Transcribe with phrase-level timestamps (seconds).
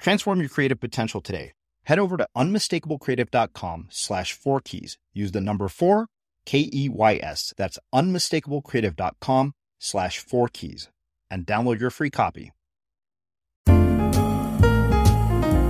[0.00, 1.52] Transform your creative potential today.
[1.84, 4.96] Head over to unmistakablecreative.com slash four keys.
[5.12, 6.06] Use the number four,
[6.46, 7.52] K E Y S.
[7.56, 10.88] That's unmistakablecreative.com slash four keys
[11.30, 12.52] and download your free copy.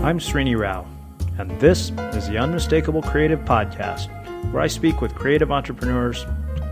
[0.03, 0.87] I'm Srini Rao,
[1.39, 4.09] and this is the Unmistakable Creative Podcast,
[4.53, 6.25] where I speak with creative entrepreneurs,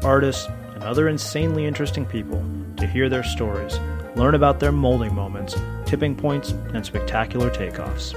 [0.03, 2.43] artists, and other insanely interesting people
[2.77, 3.78] to hear their stories
[4.17, 5.56] learn about their molding moments,
[5.87, 8.15] tipping points, and spectacular takeoffs.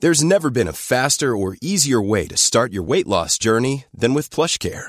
[0.00, 4.12] There's never been a faster or easier way to start your weight loss journey than
[4.12, 4.88] with PlushCare.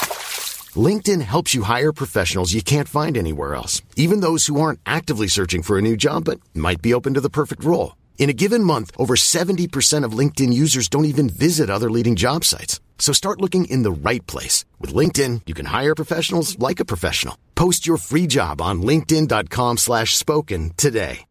[0.77, 5.27] LinkedIn helps you hire professionals you can't find anywhere else, even those who aren't actively
[5.27, 7.97] searching for a new job but might be open to the perfect role.
[8.17, 12.45] In a given month, over 70% of LinkedIn users don't even visit other leading job
[12.45, 12.79] sites.
[12.99, 14.63] So start looking in the right place.
[14.79, 17.35] With LinkedIn, you can hire professionals like a professional.
[17.55, 21.25] Post your free job on linkedin.com slash spoken today.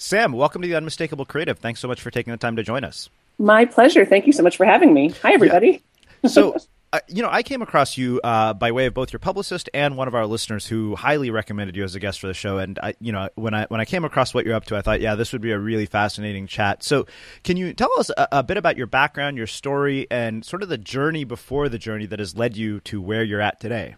[0.00, 1.58] Sam, welcome to the Unmistakable Creative.
[1.58, 3.08] Thanks so much for taking the time to join us.
[3.38, 4.04] My pleasure.
[4.04, 5.10] Thank you so much for having me.
[5.22, 5.68] Hi, everybody.
[5.70, 5.78] Yeah.
[6.26, 6.56] So,
[6.92, 9.96] uh, you know, I came across you uh, by way of both your publicist and
[9.96, 12.58] one of our listeners who highly recommended you as a guest for the show.
[12.58, 14.82] And I, you know, when I when I came across what you're up to, I
[14.82, 16.82] thought, yeah, this would be a really fascinating chat.
[16.82, 17.06] So,
[17.44, 20.68] can you tell us a, a bit about your background, your story, and sort of
[20.68, 23.94] the journey before the journey that has led you to where you're at today?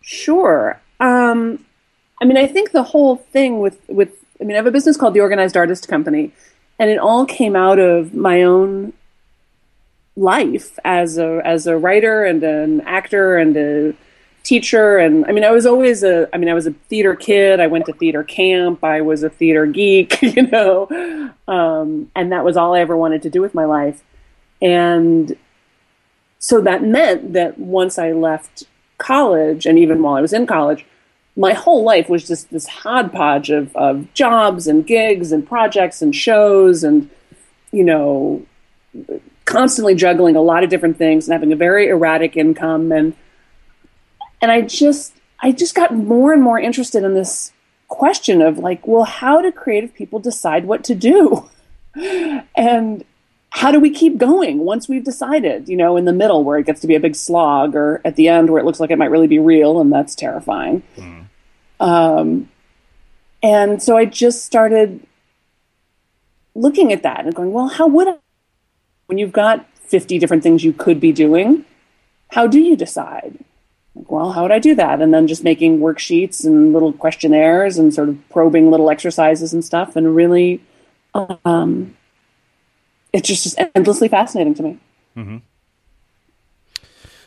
[0.00, 0.80] Sure.
[1.00, 1.64] Um,
[2.22, 4.96] I mean, I think the whole thing with with I mean, I have a business
[4.96, 6.32] called the Organized Artist Company,
[6.78, 8.92] and it all came out of my own
[10.16, 13.94] life as a as a writer and an actor and a
[14.42, 14.98] teacher.
[14.98, 17.60] And I mean I was always a I mean I was a theater kid.
[17.60, 18.84] I went to theater camp.
[18.84, 21.32] I was a theater geek you know?
[21.48, 24.02] Um, and that was all I ever wanted to do with my life.
[24.62, 25.36] And
[26.38, 28.64] so that meant that once I left
[28.98, 30.86] college and even while I was in college
[31.36, 36.14] my whole life was just this hodgepodge of, of jobs and gigs and projects and
[36.14, 37.10] shows and
[37.72, 38.44] you know
[39.44, 43.14] constantly juggling a lot of different things and having a very erratic income and
[44.40, 47.52] and I just I just got more and more interested in this
[47.88, 51.48] question of like, well, how do creative people decide what to do?
[52.56, 53.04] And
[53.50, 56.66] how do we keep going once we've decided, you know, in the middle where it
[56.66, 58.98] gets to be a big slog or at the end where it looks like it
[58.98, 60.82] might really be real and that's terrifying.
[60.96, 61.23] Mm.
[61.84, 62.48] Um,
[63.42, 65.06] and so I just started
[66.54, 68.14] looking at that and going, well, how would I,
[69.06, 71.66] when you've got 50 different things you could be doing,
[72.30, 73.38] how do you decide?
[73.94, 75.02] Like, well, how would I do that?
[75.02, 79.62] And then just making worksheets and little questionnaires and sort of probing little exercises and
[79.62, 79.94] stuff.
[79.94, 80.62] And really,
[81.44, 81.94] um,
[83.12, 84.78] it's just, just endlessly fascinating to me.
[85.18, 85.36] Mm-hmm.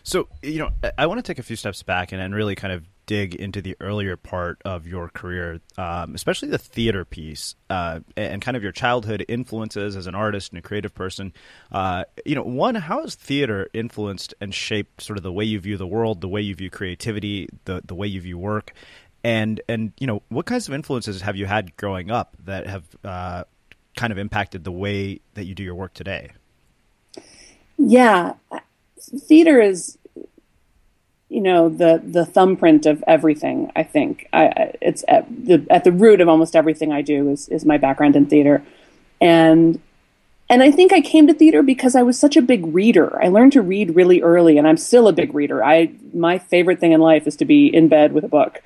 [0.01, 2.73] So, you know, I want to take a few steps back and, and really kind
[2.73, 8.01] of dig into the earlier part of your career, um, especially the theater piece uh,
[8.15, 11.33] and kind of your childhood influences as an artist and a creative person.
[11.71, 15.59] Uh, you know, one, how has theater influenced and shaped sort of the way you
[15.59, 18.73] view the world, the way you view creativity, the the way you view work,
[19.23, 22.83] and and you know, what kinds of influences have you had growing up that have
[23.03, 23.43] uh,
[23.95, 26.31] kind of impacted the way that you do your work today?
[27.77, 28.33] Yeah,
[28.99, 29.97] theater is
[31.29, 33.71] you know the the thumbprint of everything.
[33.75, 37.49] I think I, it's at the at the root of almost everything I do is
[37.49, 38.63] is my background in theater,
[39.19, 39.81] and
[40.49, 43.21] and I think I came to theater because I was such a big reader.
[43.21, 45.63] I learned to read really early, and I'm still a big reader.
[45.63, 48.63] I my favorite thing in life is to be in bed with a book,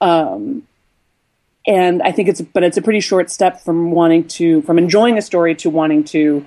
[0.00, 0.62] um,
[1.66, 5.18] and I think it's but it's a pretty short step from wanting to from enjoying
[5.18, 6.46] a story to wanting to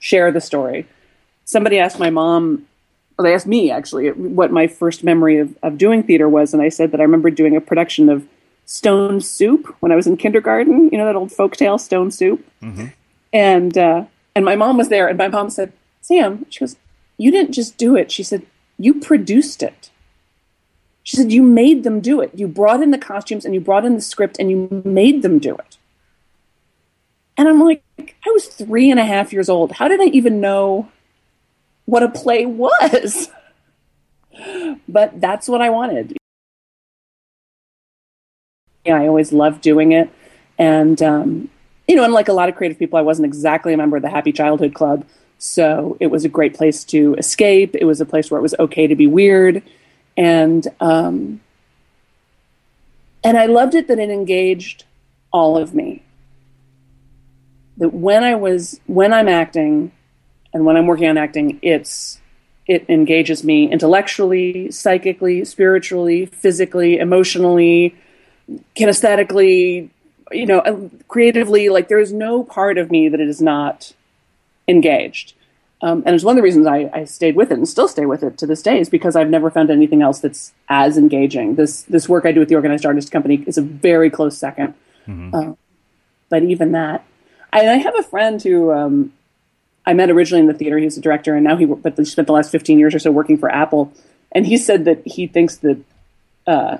[0.00, 0.86] share the story.
[1.46, 2.66] Somebody asked my mom
[3.16, 6.62] well, they asked me actually what my first memory of, of doing theater was, and
[6.62, 8.26] I said that I remember doing a production of
[8.66, 10.88] Stone Soup when I was in kindergarten.
[10.90, 12.86] You know that old folk tale, Stone Soup, mm-hmm.
[13.32, 14.04] and uh,
[14.34, 16.76] and my mom was there, and my mom said, "Sam," she goes,
[17.18, 18.46] "You didn't just do it." She said,
[18.78, 19.90] "You produced it."
[21.02, 22.30] She said, "You made them do it.
[22.34, 25.38] You brought in the costumes, and you brought in the script, and you made them
[25.38, 25.76] do it."
[27.36, 29.72] And I'm like, I was three and a half years old.
[29.72, 30.91] How did I even know
[31.84, 33.28] what a play was.
[34.88, 36.16] but that's what I wanted.
[38.84, 40.10] Yeah, I always loved doing it.
[40.58, 41.48] And, um,
[41.86, 44.10] you know, unlike a lot of creative people, I wasn't exactly a member of the
[44.10, 45.04] Happy Childhood Club.
[45.38, 47.74] So it was a great place to escape.
[47.74, 49.62] It was a place where it was okay to be weird.
[50.16, 51.40] And, um,
[53.24, 54.84] and I loved it that it engaged
[55.32, 56.02] all of me.
[57.78, 59.92] That when I was, when I'm acting,
[60.52, 62.20] and when I'm working on acting, it's
[62.66, 67.96] it engages me intellectually, psychically, spiritually, physically, emotionally,
[68.76, 69.90] kinesthetically,
[70.30, 71.68] you know, uh, creatively.
[71.68, 73.92] Like there is no part of me that it is not
[74.68, 75.34] engaged.
[75.82, 78.06] Um, and it's one of the reasons I, I, stayed with it and still stay
[78.06, 81.56] with it to this day is because I've never found anything else that's as engaging.
[81.56, 84.74] This this work I do with the Organized Artist Company is a very close 2nd
[85.08, 85.34] mm-hmm.
[85.34, 85.54] uh,
[86.28, 87.04] but even that,
[87.52, 89.12] I, I, have a friend who um,
[89.84, 90.78] I met originally in the theater.
[90.78, 92.98] He was a director, and now he but he spent the last fifteen years or
[92.98, 93.92] so working for Apple.
[94.30, 95.78] And he said that he thinks that
[96.46, 96.78] uh,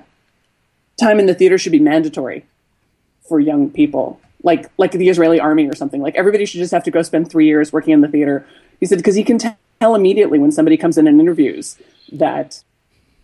[0.99, 2.45] time in the theater should be mandatory
[3.27, 6.01] for young people, like like the Israeli army or something.
[6.01, 8.45] Like everybody should just have to go spend three years working in the theater.
[8.79, 11.77] He said because he can tell immediately when somebody comes in and interviews
[12.11, 12.63] that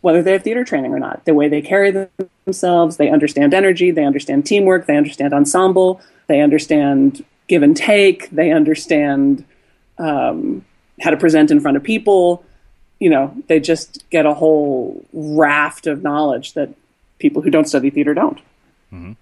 [0.02, 2.10] whether they have theater training or not, the way they carry
[2.46, 8.30] themselves, they understand energy, they understand teamwork, they understand ensemble, they understand give and take,
[8.30, 9.44] they understand
[10.00, 10.66] um,
[11.02, 12.44] how to present in front of people.
[13.00, 16.70] You know, they just get a whole raft of knowledge that
[17.20, 18.40] people who don't study theater don't.
[18.92, 19.14] Mm-hmm.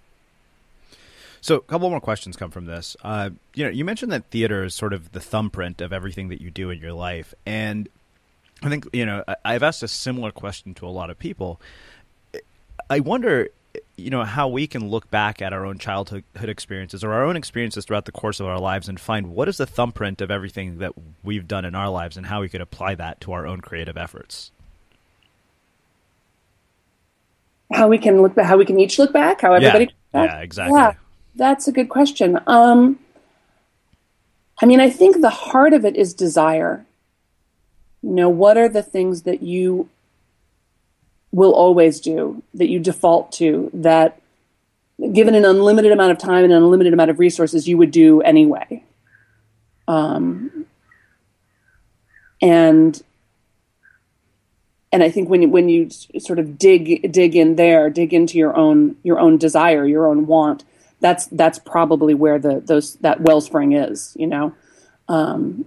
[1.41, 2.97] So, a couple more questions come from this.
[3.03, 6.41] Uh, you know, you mentioned that theater is sort of the thumbprint of everything that
[6.41, 7.87] you do in your life, and
[8.63, 11.61] I think you know I've asked a similar question to a lot of people.
[12.89, 13.49] I wonder
[13.97, 17.35] you know how we can look back at our own childhood experiences or our own
[17.35, 20.77] experiences throughout the course of our lives and find what is the thumbprint of everything
[20.77, 23.59] that we've done in our lives and how we could apply that to our own
[23.59, 24.51] creative efforts.
[27.73, 30.39] How we can look back how we can each look back how everybody yeah, yeah
[30.39, 30.79] exactly.
[30.79, 30.93] Yeah
[31.35, 32.39] that's a good question.
[32.47, 32.99] Um
[34.59, 36.85] I mean, I think the heart of it is desire.
[38.01, 39.89] You know, what are the things that you
[41.31, 44.21] will always do, that you default to, that
[45.13, 48.21] given an unlimited amount of time and an unlimited amount of resources, you would do
[48.21, 48.83] anyway?
[49.87, 50.65] Um,
[52.41, 53.01] and
[54.91, 58.37] and I think when you, when you sort of dig dig in there, dig into
[58.37, 60.63] your own your own desire, your own want,
[60.99, 64.53] that's that's probably where the those that wellspring is, you know.
[65.07, 65.65] Um,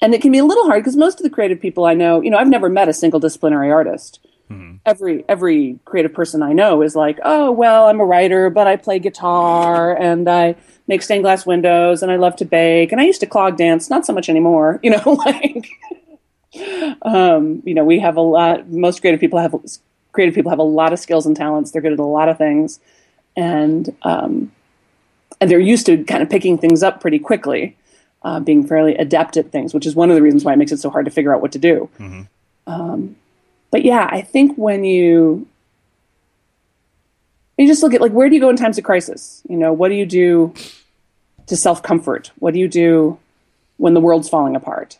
[0.00, 2.20] and it can be a little hard because most of the creative people I know,
[2.20, 4.20] you know, I've never met a single disciplinary artist.
[4.50, 4.76] Mm-hmm.
[4.84, 8.76] Every every creative person I know is like, oh well, I'm a writer, but I
[8.76, 10.56] play guitar and I
[10.88, 13.88] make stained glass windows and I love to bake and I used to clog dance,
[13.88, 15.68] not so much anymore, you know, like
[17.02, 18.68] um, you know, we have a lot.
[18.68, 19.54] Most creative people have
[20.12, 21.70] creative people have a lot of skills and talents.
[21.70, 22.80] They're good at a lot of things,
[23.36, 24.52] and um,
[25.40, 27.76] and they're used to kind of picking things up pretty quickly,
[28.22, 30.72] uh, being fairly adept at things, which is one of the reasons why it makes
[30.72, 31.88] it so hard to figure out what to do.
[31.98, 32.22] Mm-hmm.
[32.66, 33.16] Um,
[33.70, 35.46] but yeah, I think when you
[37.56, 39.42] you just look at like where do you go in times of crisis?
[39.48, 40.54] You know, what do you do
[41.46, 42.30] to self comfort?
[42.38, 43.18] What do you do
[43.76, 44.98] when the world's falling apart?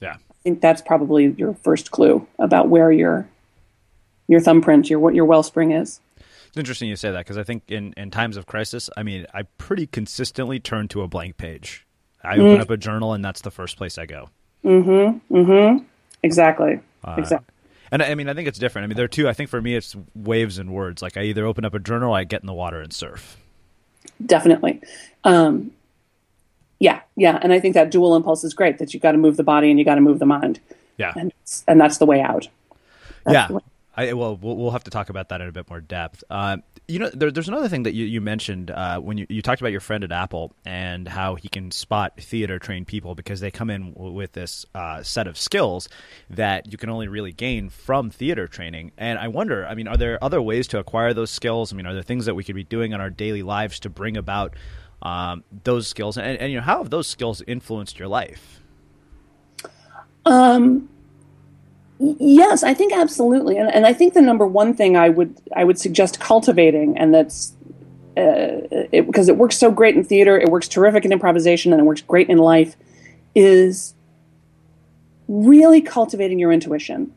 [0.00, 3.28] Yeah, I think that's probably your first clue about where your
[4.26, 6.00] your thumbprint, your what your wellspring is.
[6.48, 9.26] It's interesting you say that because I think in, in times of crisis, I mean,
[9.34, 11.86] I pretty consistently turn to a blank page.
[12.24, 12.40] I mm.
[12.40, 14.30] open up a journal, and that's the first place I go.
[14.64, 15.36] Mm-hmm.
[15.36, 15.84] Mm-hmm.
[16.22, 16.80] Exactly.
[17.04, 17.54] Uh, exactly.
[17.90, 18.84] And I mean, I think it's different.
[18.84, 19.28] I mean, there are two.
[19.28, 21.00] I think for me, it's waves and words.
[21.00, 23.38] Like I either open up a journal, or I get in the water and surf.
[24.24, 24.80] Definitely.
[25.24, 25.70] Um,
[26.80, 28.78] yeah, yeah, and I think that dual impulse is great.
[28.78, 30.60] That you got to move the body and you got to move the mind.
[30.96, 31.32] Yeah, and
[31.66, 32.48] and that's the way out.
[33.24, 33.52] That's yeah.
[33.52, 33.62] Way.
[33.98, 36.22] I, well, we'll have to talk about that in a bit more depth.
[36.30, 39.42] Uh, you know, there, there's another thing that you, you mentioned uh, when you, you
[39.42, 43.40] talked about your friend at Apple and how he can spot theater trained people because
[43.40, 45.88] they come in w- with this uh, set of skills
[46.30, 48.92] that you can only really gain from theater training.
[48.96, 51.72] And I wonder, I mean, are there other ways to acquire those skills?
[51.72, 53.90] I mean, are there things that we could be doing in our daily lives to
[53.90, 54.54] bring about
[55.02, 58.60] um, those skills, and, and, you know how have those skills influenced your life?
[60.24, 60.88] Um,
[61.98, 65.64] yes, I think absolutely, and, and I think the number one thing I would I
[65.64, 67.52] would suggest cultivating, and that's
[68.16, 68.62] uh,
[68.92, 71.84] it, because it works so great in theater, it works terrific in improvisation, and it
[71.84, 72.76] works great in life,
[73.34, 73.94] is
[75.28, 77.12] really cultivating your intuition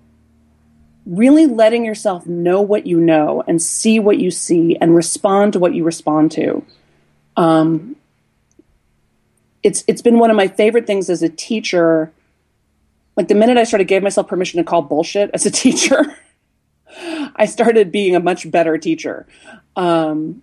[1.08, 5.58] really letting yourself know what you know and see what you see and respond to
[5.58, 6.64] what you respond to
[7.38, 7.96] um,
[9.64, 12.12] it's it's been one of my favorite things as a teacher.
[13.22, 16.18] Like the minute I sort of gave myself permission to call bullshit as a teacher,
[17.36, 19.28] I started being a much better teacher.
[19.76, 20.42] Um,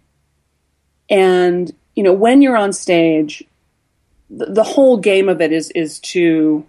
[1.11, 3.42] and you know, when you're on stage,
[4.30, 6.64] the, the whole game of it is is to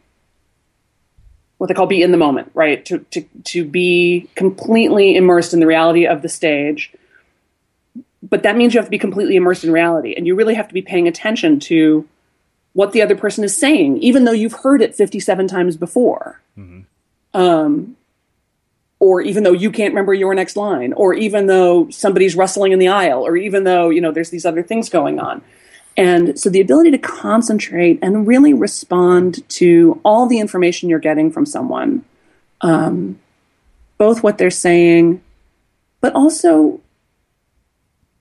[1.59, 2.83] what they call be in the moment, right?
[2.85, 6.91] To to to be completely immersed in the reality of the stage
[8.21, 10.67] but that means you have to be completely immersed in reality and you really have
[10.67, 12.05] to be paying attention to
[12.73, 16.81] what the other person is saying even though you've heard it 57 times before mm-hmm.
[17.33, 17.95] um,
[18.99, 22.79] or even though you can't remember your next line or even though somebody's rustling in
[22.79, 25.41] the aisle or even though you know there's these other things going on
[25.97, 31.31] and so the ability to concentrate and really respond to all the information you're getting
[31.31, 32.03] from someone
[32.61, 33.19] um,
[33.97, 35.21] both what they're saying
[36.01, 36.79] but also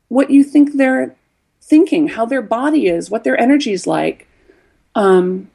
[0.09, 1.15] what you think they're
[1.61, 4.27] thinking, how their body is, what their energy is like.
[4.99, 5.49] Um,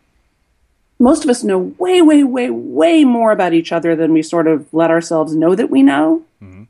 [1.00, 4.48] most of us know way, way, way, way more about each other than we sort
[4.48, 6.24] of let ourselves know that we know.
[6.42, 6.64] Mm-hmm.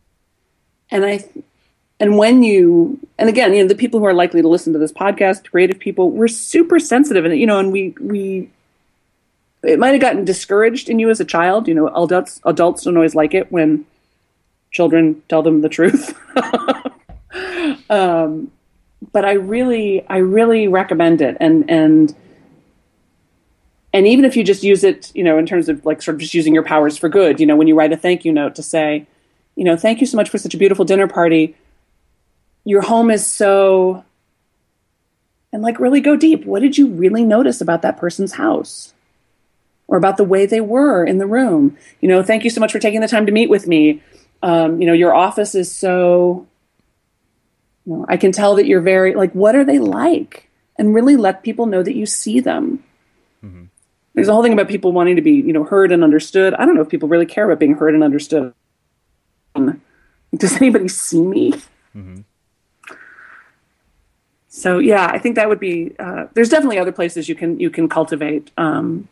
[0.89, 1.24] And I,
[2.00, 4.80] and when you, and again, you know, the people who are likely to listen to
[4.80, 8.50] this podcast, creative people, we're super sensitive, and you know, and we we,
[9.62, 11.68] it might have gotten discouraged in you as a child.
[11.68, 13.86] You know, adults adults don't always like it when
[14.72, 16.18] children tell them the truth.
[17.89, 18.51] um,
[19.12, 21.38] but I really, I really recommend it.
[21.39, 22.15] And and
[23.93, 26.21] and even if you just use it, you know, in terms of like sort of
[26.21, 28.55] just using your powers for good, you know, when you write a thank you note
[28.55, 29.05] to say,
[29.55, 31.55] you know, thank you so much for such a beautiful dinner party.
[32.65, 34.03] Your home is so
[35.53, 36.45] and like really go deep.
[36.45, 38.93] What did you really notice about that person's house?
[39.88, 41.77] Or about the way they were in the room?
[42.01, 44.01] You know, thank you so much for taking the time to meet with me.
[44.41, 46.47] Um, you know, your office is so
[47.85, 50.50] you know, I can tell that you're very like, what are they like?
[50.77, 52.83] And really let people know that you see them.
[53.43, 53.65] Mm-hmm.
[54.13, 56.53] There's a whole thing about people wanting to be, you know, heard and understood.
[56.53, 58.53] I don't know if people really care about being heard and understood.
[59.55, 61.53] Does anybody see me?
[61.96, 62.22] Mm-hmm.
[64.48, 65.96] so yeah, I think that would be.
[66.00, 68.50] Uh, there's definitely other places you can you can cultivate.
[68.58, 69.08] Um,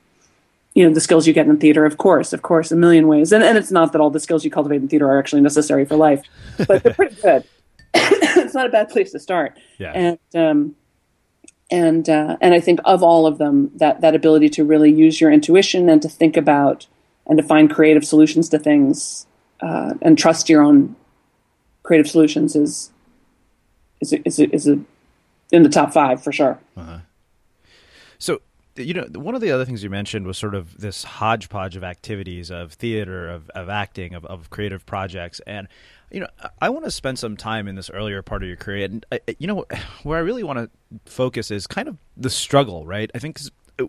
[0.74, 3.32] you know the skills you get in theater, of course, of course, a million ways.
[3.32, 5.86] And and it's not that all the skills you cultivate in theater are actually necessary
[5.86, 6.24] for life,
[6.68, 7.44] but they're pretty good.
[7.94, 9.60] it's not a bad place to start.
[9.78, 9.92] Yeah.
[9.92, 10.76] And um,
[11.72, 15.22] and uh, and I think of all of them, that that ability to really use
[15.22, 16.88] your intuition and to think about
[17.26, 19.26] and to find creative solutions to things
[19.62, 20.96] uh, and trust your own
[21.84, 22.92] creative solutions is
[24.02, 24.80] is is a, is a,
[25.52, 26.60] in the top five for sure.
[28.18, 28.42] So,
[28.76, 31.84] you know, one of the other things you mentioned was sort of this hodgepodge of
[31.84, 35.42] activities of theater, of, of acting, of, of creative projects.
[35.48, 35.68] And,
[36.12, 36.28] you know,
[36.62, 38.86] I want to spend some time in this earlier part of your career.
[38.86, 39.66] And, uh, you know,
[40.04, 40.70] where I really want to
[41.12, 43.10] focus is kind of the struggle, right?
[43.16, 43.40] I think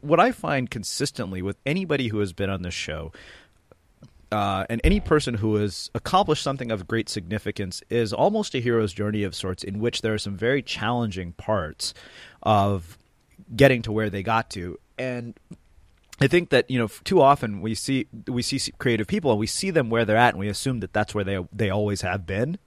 [0.01, 3.13] what I find consistently with anybody who has been on this show,
[4.31, 8.93] uh, and any person who has accomplished something of great significance is almost a hero's
[8.93, 11.93] journey of sorts, in which there are some very challenging parts
[12.43, 12.97] of
[13.55, 14.79] getting to where they got to.
[14.99, 15.39] And
[16.23, 19.47] I think that you know too often we see we see creative people and we
[19.47, 22.27] see them where they're at, and we assume that that's where they they always have
[22.27, 22.59] been,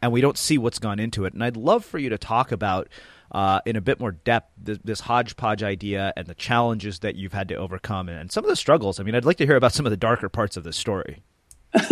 [0.00, 1.34] and we don't see what's gone into it.
[1.34, 2.88] And I'd love for you to talk about.
[3.32, 7.32] Uh, in a bit more depth, this, this hodgepodge idea and the challenges that you've
[7.32, 9.00] had to overcome, and, and some of the struggles.
[9.00, 11.24] I mean, I'd like to hear about some of the darker parts of this story.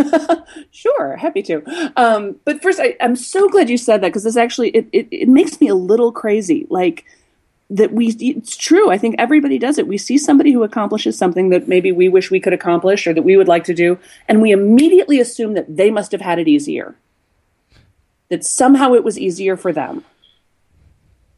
[0.70, 1.92] Sure, happy to.
[1.96, 5.08] Um, but first, I, I'm so glad you said that because this actually it, it,
[5.10, 6.66] it makes me a little crazy.
[6.70, 7.04] Like
[7.72, 8.90] that we it's true.
[8.90, 9.88] I think everybody does it.
[9.88, 13.22] We see somebody who accomplishes something that maybe we wish we could accomplish or that
[13.22, 13.98] we would like to do,
[14.28, 16.94] and we immediately assume that they must have had it easier.
[18.28, 20.04] That somehow it was easier for them.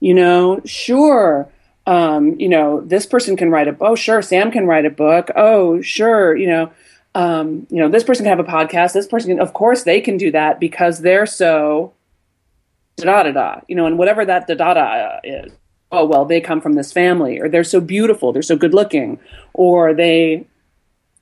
[0.00, 1.48] You know, sure.
[1.86, 5.30] Um, you know, this person can write a oh sure, Sam can write a book.
[5.36, 6.72] Oh, sure, you know,
[7.14, 8.92] um, you know, this person can have a podcast.
[8.92, 11.92] This person can, of course, they can do that because they're so
[12.96, 13.60] da da da.
[13.68, 15.52] You know, and whatever that da da da is.
[15.96, 19.20] Oh well, they come from this family, or they're so beautiful, they're so good looking,
[19.52, 20.44] or they,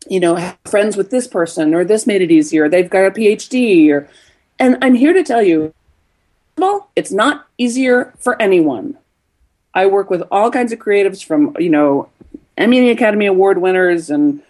[0.08, 2.70] you know, have friends with this person, or this made it easier.
[2.70, 4.08] They've got a PhD, or,
[4.58, 5.74] and I'm here to tell you,
[6.56, 8.96] well, it's not easier for anyone.
[9.74, 12.08] I work with all kinds of creatives from, you know,
[12.56, 14.40] Emmy Academy Award winners and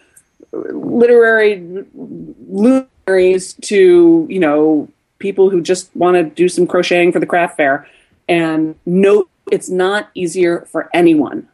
[0.52, 7.26] literary luminaries to, you know, people who just want to do some crocheting for the
[7.26, 7.88] craft fair.
[8.28, 11.46] And no, it's not easier for anyone.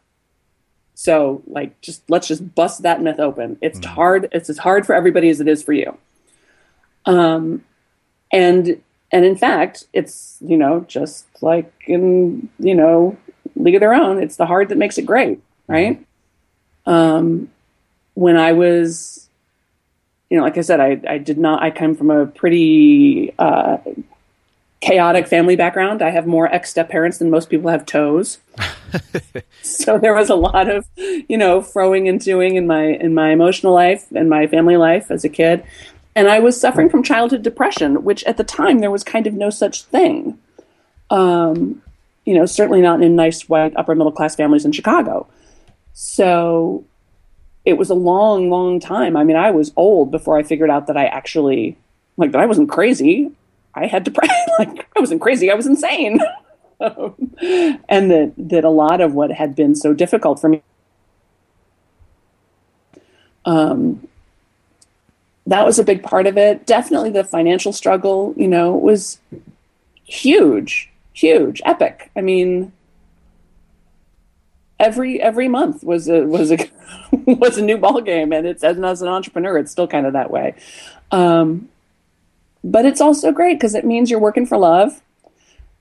[0.95, 3.57] So, like, just let's just bust that myth open.
[3.61, 4.29] It's hard.
[4.31, 5.97] It's as hard for everybody as it is for you.
[7.05, 7.65] Um,
[8.31, 8.81] and
[9.11, 13.17] and in fact, it's you know just like in you know
[13.55, 14.23] League of Their Own.
[14.23, 16.05] It's the hard that makes it great, right?
[16.85, 17.49] Um,
[18.13, 19.29] when I was,
[20.29, 21.61] you know, like I said, I I did not.
[21.61, 23.77] I come from a pretty uh,
[24.81, 26.01] chaotic family background.
[26.01, 28.39] I have more ex step parents than most people have toes.
[29.61, 33.31] so there was a lot of, you know, throwing and doing in my in my
[33.31, 35.63] emotional life and my family life as a kid.
[36.15, 39.33] And I was suffering from childhood depression, which at the time there was kind of
[39.33, 40.37] no such thing.
[41.09, 41.81] Um,
[42.25, 45.27] you know, certainly not in nice white upper middle class families in Chicago.
[45.93, 46.83] So
[47.65, 49.15] it was a long, long time.
[49.15, 51.77] I mean, I was old before I figured out that I actually
[52.17, 53.31] like that I wasn't crazy.
[53.75, 54.35] I had depression.
[54.59, 55.51] like I wasn't crazy.
[55.51, 56.19] I was insane.
[56.79, 60.61] and that that a lot of what had been so difficult for me
[63.45, 64.07] um,
[65.47, 66.65] that was a big part of it.
[66.65, 69.19] Definitely the financial struggle, you know, was
[70.03, 72.11] huge, huge, epic.
[72.15, 72.71] I mean,
[74.79, 76.69] every every month was a was a
[77.11, 80.13] was a new ball game, and it's and as an entrepreneur, it's still kind of
[80.13, 80.53] that way.
[81.11, 81.69] Um,
[82.63, 85.01] but it's also great because it means you're working for love.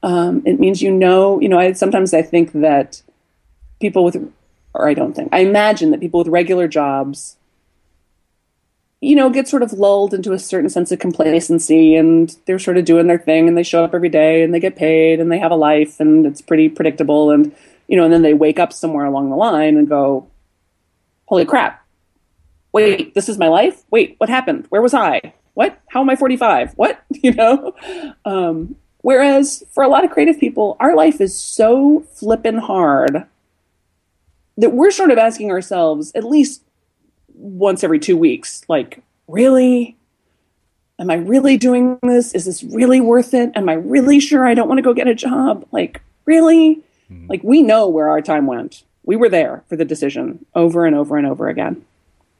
[0.03, 1.59] Um, it means you know, you know.
[1.59, 3.03] I sometimes I think that
[3.81, 4.33] people with,
[4.75, 7.37] or I don't think, I imagine that people with regular jobs
[9.01, 12.77] you know, get sort of lulled into a certain sense of complacency and they're sort
[12.77, 15.31] of doing their thing and they show up every day and they get paid and
[15.31, 17.55] they have a life and it's pretty predictable and
[17.87, 20.29] you know, and then they wake up somewhere along the line and go,
[21.27, 21.85] Holy crap.
[22.73, 23.83] Wait, this is my life?
[23.91, 24.67] Wait, what happened?
[24.69, 25.33] Where was I?
[25.59, 25.77] What?
[25.89, 26.75] How am I 45?
[26.75, 27.03] What?
[27.21, 27.75] You know?
[28.25, 33.27] Um, whereas for a lot of creative people, our life is so flippin' hard
[34.57, 36.63] that we're sort of asking ourselves, at least
[37.35, 38.63] once every two weeks.
[38.69, 39.97] Like, really?
[41.01, 42.35] Am I really doing this?
[42.35, 43.51] Is this really worth it?
[43.57, 45.67] Am I really sure I don't want to go get a job?
[45.73, 46.77] Like, really?
[47.11, 47.27] Mm-hmm.
[47.27, 48.85] Like, we know where our time went.
[49.03, 51.85] We were there for the decision over and over and over again.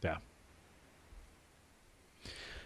[0.03, 0.19] Yeah.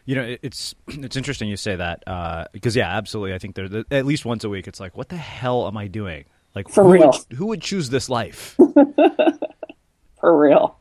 [0.04, 3.34] You know, it's it's interesting you say that uh, because yeah, absolutely.
[3.34, 5.88] I think there at least once a week, it's like, what the hell am I
[5.88, 6.24] doing?
[6.54, 7.06] Like For who real.
[7.10, 8.56] Would, who would choose this life?
[10.20, 10.78] For real.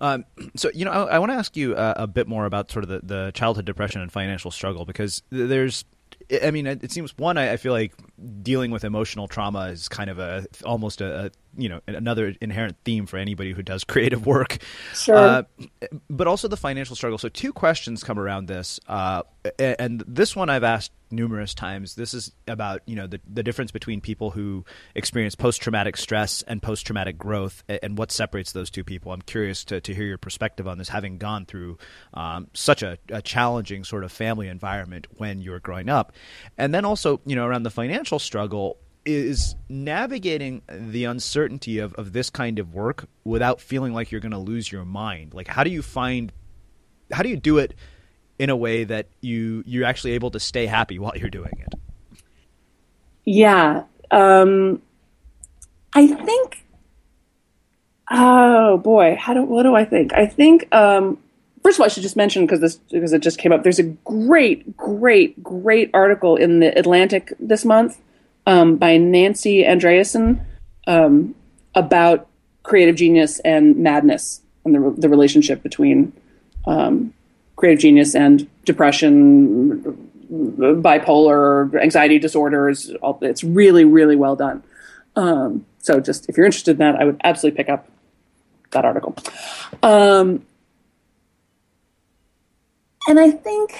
[0.00, 0.24] Um,
[0.56, 2.84] so you know, I, I want to ask you uh, a bit more about sort
[2.84, 5.84] of the, the childhood depression and financial struggle because there's,
[6.42, 7.94] I mean, it, it seems one, I, I feel like
[8.42, 13.06] dealing with emotional trauma is kind of a almost a you know another inherent theme
[13.06, 14.58] for anybody who does creative work.
[14.94, 15.16] Sure.
[15.16, 15.42] Uh,
[16.10, 17.18] but also the financial struggle.
[17.18, 19.22] So two questions come around this, uh,
[19.58, 21.94] and this one I've asked numerous times.
[21.94, 24.64] This is about you know the the difference between people who
[24.94, 29.12] experience post traumatic stress and post traumatic growth, and what separates those two people.
[29.12, 31.78] I'm curious to to hear your perspective on this, having gone through
[32.14, 36.12] um, such a, a challenging sort of family environment when you were growing up,
[36.58, 42.12] and then also you know around the financial struggle is navigating the uncertainty of, of
[42.12, 45.62] this kind of work without feeling like you're going to lose your mind like how
[45.64, 46.32] do you find
[47.12, 47.74] how do you do it
[48.38, 51.74] in a way that you you're actually able to stay happy while you're doing it
[53.24, 53.84] Yeah.
[54.10, 54.82] Um,
[55.92, 56.64] I think.
[58.10, 60.12] Oh boy, how do what do I think?
[60.12, 61.18] I think um,
[61.62, 63.62] first of all, I should just mention because this because it just came up.
[63.62, 67.98] There's a great, great, great article in the Atlantic this month
[68.46, 70.44] um, by Nancy Andreasen
[70.86, 71.34] um,
[71.74, 72.28] about
[72.62, 76.12] creative genius and madness and the the relationship between
[76.66, 77.12] um,
[77.56, 82.90] creative genius and depression, bipolar, anxiety disorders.
[83.02, 84.62] All, it's really, really well done.
[85.16, 87.88] Um, so, just if you're interested in that, I would absolutely pick up
[88.72, 89.14] that article.
[89.82, 90.44] Um,
[93.06, 93.74] and I think.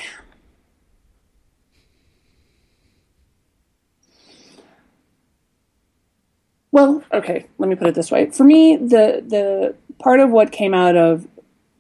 [6.75, 8.27] Well, okay, let me put it this way.
[8.31, 11.25] For me, the the part of what came out of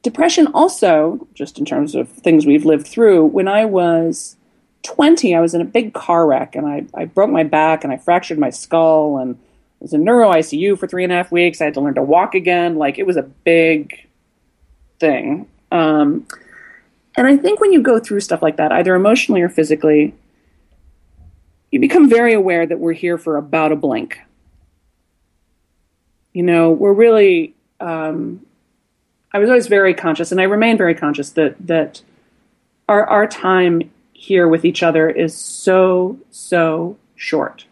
[0.03, 4.37] depression also, just in terms of things we've lived through, when I was
[4.85, 7.93] 20, I was in a big car wreck and I, I broke my back and
[7.93, 9.39] I fractured my skull and I
[9.81, 11.61] was in neuro ICU for three and a half weeks.
[11.61, 12.77] I had to learn to walk again.
[12.77, 14.07] Like it was a big
[15.01, 15.49] thing.
[15.73, 16.25] Um,
[17.17, 20.15] and I think when you go through stuff like that, either emotionally or physically,
[21.73, 24.21] you become very aware that we're here for about a blink.
[26.35, 28.45] You know, we're really, um,
[29.33, 32.03] I was always very conscious, and I remain very conscious that that
[32.89, 37.67] our our time here with each other is so so short,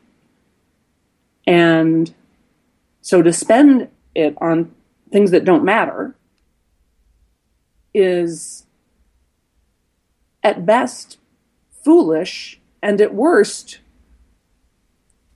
[1.46, 2.14] and
[3.00, 4.72] so to spend it on
[5.10, 6.14] things that don't matter
[7.92, 8.64] is
[10.42, 11.18] at best
[11.84, 13.80] foolish and at worst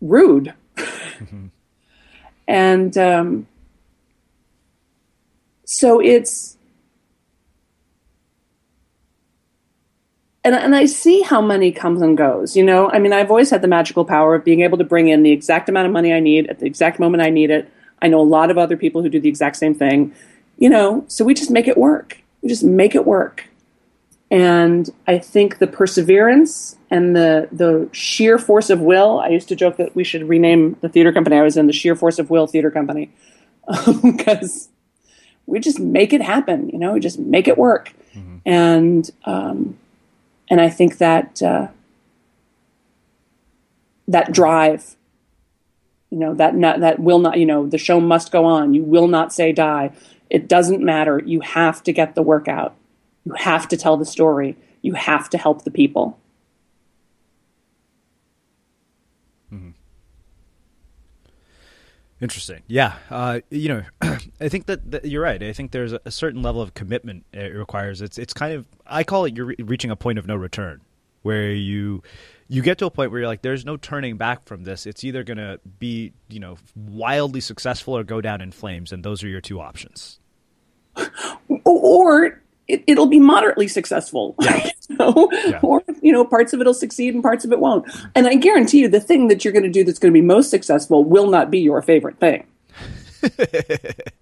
[0.00, 0.54] rude.
[2.48, 3.46] And um,
[5.64, 6.56] so it's
[10.46, 12.56] and, and I see how money comes and goes.
[12.56, 15.08] You know, I mean, I've always had the magical power of being able to bring
[15.08, 17.68] in the exact amount of money I need at the exact moment I need it.
[18.00, 20.14] I know a lot of other people who do the exact same thing.
[20.58, 22.18] You know, so we just make it work.
[22.42, 23.48] We just make it work.
[24.30, 29.20] And I think the perseverance and the the sheer force of will.
[29.20, 31.72] I used to joke that we should rename the theater company I was in the
[31.72, 33.10] Sheer Force of Will Theater Company
[34.02, 34.68] because
[35.46, 36.68] we just make it happen.
[36.70, 37.92] You know, we just make it work.
[38.44, 39.78] And um,
[40.48, 41.68] and I think that uh,
[44.08, 44.96] that drive,
[46.10, 48.74] you know, that not, that will not, you know, the show must go on.
[48.74, 49.92] You will not say die.
[50.30, 51.20] It doesn't matter.
[51.24, 52.74] You have to get the work out.
[53.26, 54.56] You have to tell the story.
[54.80, 56.18] You have to help the people.
[62.20, 62.62] Interesting.
[62.66, 62.94] Yeah.
[63.10, 63.82] Uh, you know,
[64.40, 65.42] I think that, that you're right.
[65.42, 68.00] I think there's a, a certain level of commitment it requires.
[68.00, 70.80] It's it's kind of I call it you're re- reaching a point of no return,
[71.22, 72.02] where you
[72.48, 74.86] you get to a point where you're like, there's no turning back from this.
[74.86, 79.04] It's either going to be you know wildly successful or go down in flames, and
[79.04, 80.18] those are your two options.
[81.64, 84.34] Or it, it'll be moderately successful.
[84.40, 85.28] you know?
[85.32, 85.60] Yeah.
[85.62, 87.86] Or, you know, parts of it'll succeed and parts of it won't.
[88.14, 90.24] And I guarantee you, the thing that you're going to do that's going to be
[90.24, 92.46] most successful will not be your favorite thing.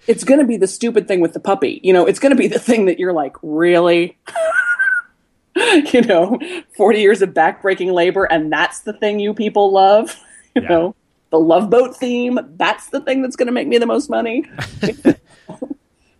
[0.06, 1.80] it's going to be the stupid thing with the puppy.
[1.82, 4.16] You know, it's going to be the thing that you're like, really?
[5.92, 6.38] you know,
[6.76, 10.16] 40 years of backbreaking labor, and that's the thing you people love.
[10.54, 10.68] You Yeah.
[10.68, 10.96] know,
[11.30, 14.44] the love boat theme, that's the thing that's going to make me the most money.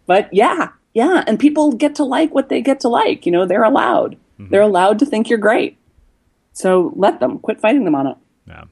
[0.07, 1.23] but yeah, yeah.
[1.27, 3.27] And people get to like what they get to like.
[3.27, 4.17] You know, they're allowed.
[4.39, 5.79] They're allowed to think you're great.
[6.53, 8.17] So let them quit fighting them on it.
[8.47, 8.65] Yeah.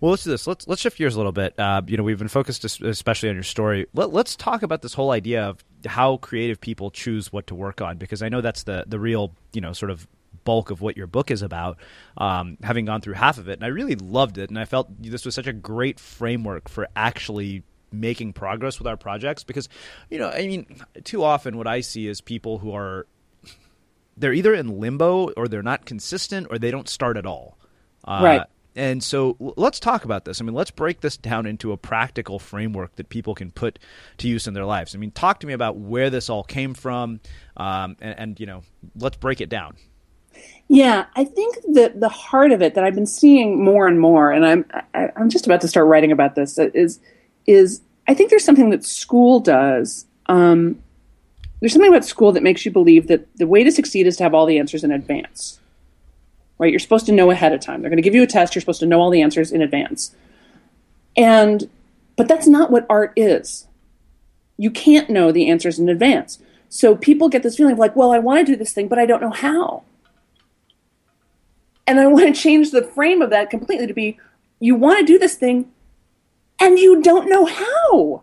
[0.00, 0.46] Well, let's do this.
[0.46, 1.58] Let's let's shift gears a little bit.
[1.58, 3.86] Uh, you know, we've been focused especially on your story.
[3.94, 7.80] Let, let's talk about this whole idea of how creative people choose what to work
[7.80, 10.06] on, because I know that's the the real you know sort of
[10.44, 11.78] bulk of what your book is about,
[12.18, 14.88] um, having gone through half of it, and I really loved it, and I felt
[15.02, 19.68] this was such a great framework for actually making progress with our projects because
[20.10, 20.66] you know i mean
[21.04, 23.06] too often what i see is people who are
[24.16, 27.58] they're either in limbo or they're not consistent or they don't start at all.
[28.04, 28.42] Uh, right.
[28.76, 30.40] and so let's talk about this.
[30.40, 33.78] I mean let's break this down into a practical framework that people can put
[34.18, 34.94] to use in their lives.
[34.94, 37.20] I mean talk to me about where this all came from
[37.56, 38.62] um, and, and you know
[38.96, 39.76] let's break it down.
[40.68, 44.30] Yeah, I think that the heart of it that I've been seeing more and more,
[44.30, 47.00] and I'm I, am i am just about to start writing about this, is
[47.46, 50.06] is I think there's something that school does.
[50.26, 50.82] Um,
[51.60, 54.22] there's something about school that makes you believe that the way to succeed is to
[54.22, 55.60] have all the answers in advance.
[56.58, 56.70] Right?
[56.70, 57.80] You're supposed to know ahead of time.
[57.80, 58.54] They're going to give you a test.
[58.54, 60.14] You're supposed to know all the answers in advance.
[61.16, 61.68] And,
[62.16, 63.66] but that's not what art is.
[64.56, 66.38] You can't know the answers in advance.
[66.68, 68.98] So people get this feeling of like, well, I want to do this thing, but
[68.98, 69.82] I don't know how.
[71.86, 74.18] And I want to change the frame of that completely to be,
[74.58, 75.70] you want to do this thing,
[76.60, 78.22] and you don't know how.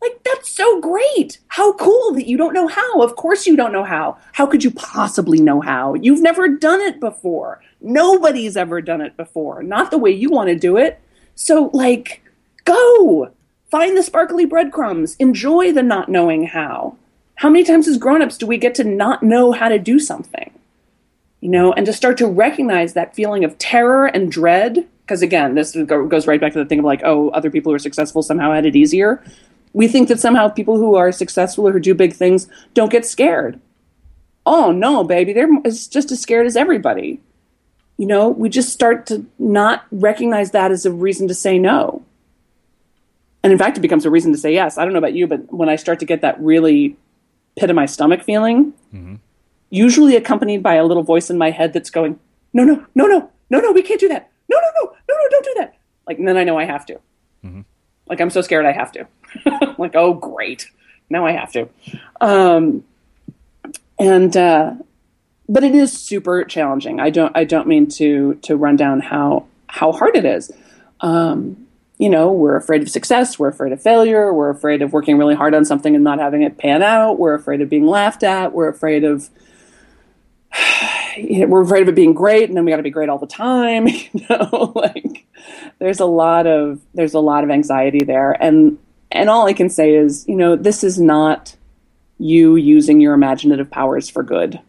[0.00, 1.38] Like, that's so great.
[1.46, 3.02] How cool that you don't know how.
[3.02, 4.18] Of course, you don't know how.
[4.32, 5.94] How could you possibly know how?
[5.94, 7.62] You've never done it before.
[7.80, 9.62] Nobody's ever done it before.
[9.62, 11.00] Not the way you want to do it.
[11.36, 12.20] So, like,
[12.64, 13.30] go
[13.70, 15.14] find the sparkly breadcrumbs.
[15.20, 16.96] Enjoy the not knowing how.
[17.36, 20.50] How many times as grown-ups do we get to not know how to do something?
[21.40, 25.54] You know, and to start to recognize that feeling of terror and dread because again,
[25.54, 28.22] this goes right back to the thing of like, oh, other people who are successful
[28.22, 29.22] somehow had it easier.
[29.72, 33.06] We think that somehow people who are successful or who do big things don't get
[33.06, 33.60] scared.
[34.46, 37.20] Oh no, baby, they're just as scared as everybody.
[37.96, 42.02] You know, we just start to not recognize that as a reason to say no.
[43.42, 44.78] And in fact, it becomes a reason to say yes.
[44.78, 46.96] I don't know about you, but when I start to get that really
[47.56, 49.16] pit of my stomach feeling, mm-hmm.
[49.70, 52.18] usually accompanied by a little voice in my head that's going,
[52.52, 55.28] no, no, no, no, no, no, we can't do that no, no, no, no, no,
[55.30, 55.74] don't do that.
[56.06, 56.94] Like, and then I know I have to.
[57.44, 57.62] Mm-hmm.
[58.06, 59.06] Like, I'm so scared I have to.
[59.78, 60.68] like, oh, great.
[61.08, 61.68] Now I have to.
[62.20, 62.84] Um,
[63.98, 64.74] and, uh,
[65.48, 67.00] but it is super challenging.
[67.00, 70.50] I don't, I don't mean to, to run down how, how hard it is.
[71.00, 71.66] Um,
[71.98, 75.36] you know, we're afraid of success, we're afraid of failure, we're afraid of working really
[75.36, 78.52] hard on something and not having it pan out, we're afraid of being laughed at,
[78.52, 79.30] we're afraid of
[81.18, 83.26] we're afraid of it being great and then we got to be great all the
[83.26, 85.26] time you know like
[85.78, 88.32] there's a lot of there's a lot of anxiety there.
[88.32, 88.78] And
[89.10, 91.56] and all i can say is you know this is not
[92.18, 94.60] you using your imaginative powers for good.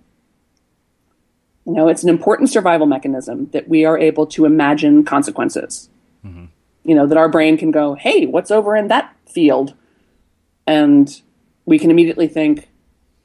[1.66, 5.90] You know it's an important survival mechanism that we are able to imagine consequences.
[6.26, 6.46] Mm-hmm.
[6.86, 9.74] you know that our brain can go hey what's over in that field?
[10.66, 11.22] And
[11.66, 12.70] we can immediately think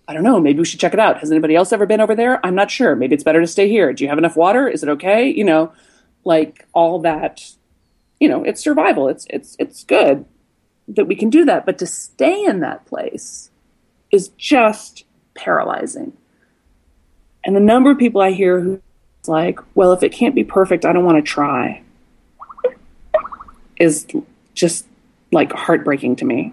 [0.08, 1.18] I don't know, maybe we should check it out.
[1.18, 2.44] Has anybody else ever been over there?
[2.44, 2.96] I'm not sure.
[2.96, 3.92] Maybe it's better to stay here.
[3.92, 4.66] Do you have enough water?
[4.66, 5.28] Is it okay?
[5.28, 5.70] You know,
[6.24, 7.52] like all that,
[8.18, 9.08] you know, it's survival.
[9.08, 10.24] It's it's it's good
[10.88, 13.50] that we can do that, but to stay in that place
[14.10, 16.14] is just paralyzing.
[17.44, 18.80] And the number of people I hear who's
[19.26, 21.82] like, well, if it can't be perfect, I don't want to try
[23.76, 24.06] is
[24.54, 24.86] just
[25.30, 26.52] like heartbreaking to me.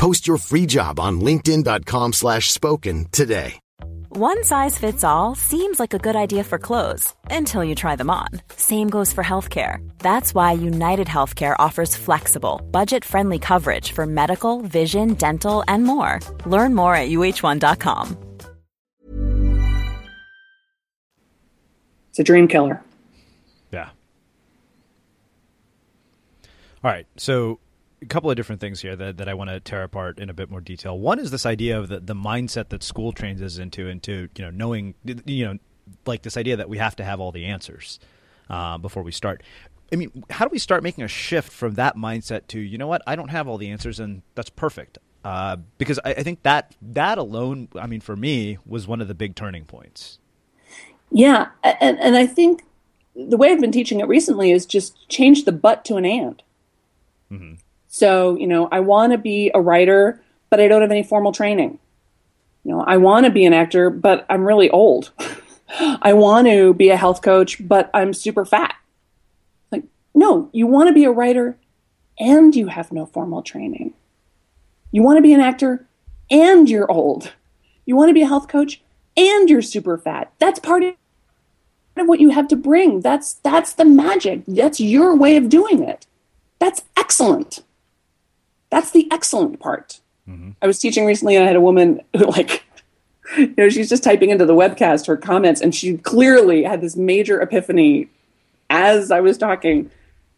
[0.00, 3.60] Post your free job on linkedin.com slash spoken today.
[4.08, 8.08] One size fits all seems like a good idea for clothes until you try them
[8.08, 8.28] on.
[8.56, 9.76] Same goes for healthcare.
[9.98, 16.18] That's why United Healthcare offers flexible, budget-friendly coverage for medical, vision, dental, and more.
[16.46, 18.16] Learn more at uhone.com.
[22.08, 22.82] It's a dream killer.
[23.70, 23.90] Yeah.
[26.82, 27.06] All right.
[27.18, 27.60] So
[28.02, 30.34] a couple of different things here that, that I want to tear apart in a
[30.34, 30.98] bit more detail.
[30.98, 34.44] One is this idea of the, the mindset that school trains us into, into you
[34.44, 35.58] know knowing you know
[36.06, 37.98] like this idea that we have to have all the answers
[38.48, 39.42] uh, before we start.
[39.92, 42.86] I mean, how do we start making a shift from that mindset to you know
[42.86, 46.42] what I don't have all the answers and that's perfect uh, because I, I think
[46.42, 50.18] that that alone, I mean, for me was one of the big turning points.
[51.10, 52.64] Yeah, and and I think
[53.14, 56.42] the way I've been teaching it recently is just change the but to an and.
[57.30, 57.54] Mm-hmm.
[57.90, 61.32] So, you know, I want to be a writer, but I don't have any formal
[61.32, 61.80] training.
[62.64, 65.10] You know, I want to be an actor, but I'm really old.
[66.00, 68.76] I want to be a health coach, but I'm super fat.
[69.72, 71.56] Like, no, you want to be a writer
[72.18, 73.94] and you have no formal training.
[74.92, 75.84] You want to be an actor
[76.30, 77.32] and you're old.
[77.86, 78.80] You want to be a health coach
[79.16, 80.32] and you're super fat.
[80.38, 80.94] That's part of
[81.96, 83.00] what you have to bring.
[83.00, 84.42] That's that's the magic.
[84.46, 86.06] That's your way of doing it.
[86.60, 87.64] That's excellent.
[88.70, 90.00] That's the excellent part.
[90.28, 90.50] Mm-hmm.
[90.62, 92.64] I was teaching recently and I had a woman who like
[93.36, 96.96] you know, she's just typing into the webcast her comments and she clearly had this
[96.96, 98.08] major epiphany
[98.68, 99.90] as I was talking.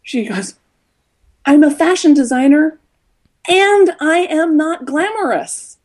[0.03, 0.55] She goes,
[1.45, 2.79] I'm a fashion designer
[3.47, 5.77] and I am not glamorous.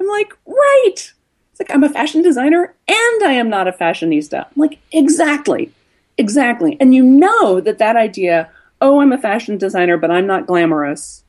[0.00, 0.94] I'm like, right.
[0.96, 4.46] It's like, I'm a fashion designer and I am not a fashionista.
[4.46, 5.72] I'm like, exactly.
[6.18, 6.76] Exactly.
[6.80, 11.24] And you know that that idea, oh, I'm a fashion designer, but I'm not glamorous,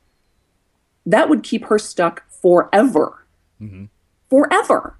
[1.06, 3.26] that would keep her stuck forever.
[3.60, 3.86] Mm-hmm.
[4.30, 4.98] Forever.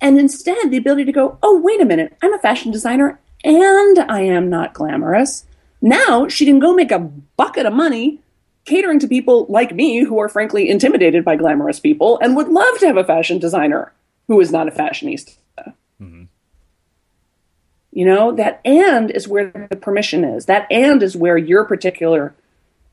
[0.00, 3.98] And instead, the ability to go, oh, wait a minute, I'm a fashion designer and
[3.98, 5.44] I am not glamorous.
[5.80, 6.98] Now she can go make a
[7.36, 8.20] bucket of money
[8.64, 12.78] catering to people like me who are frankly intimidated by glamorous people and would love
[12.78, 13.92] to have a fashion designer
[14.26, 15.36] who is not a fashionista.
[16.00, 16.24] Mm-hmm.
[17.96, 20.44] You know, that and is where the permission is.
[20.44, 22.34] That and is where your particular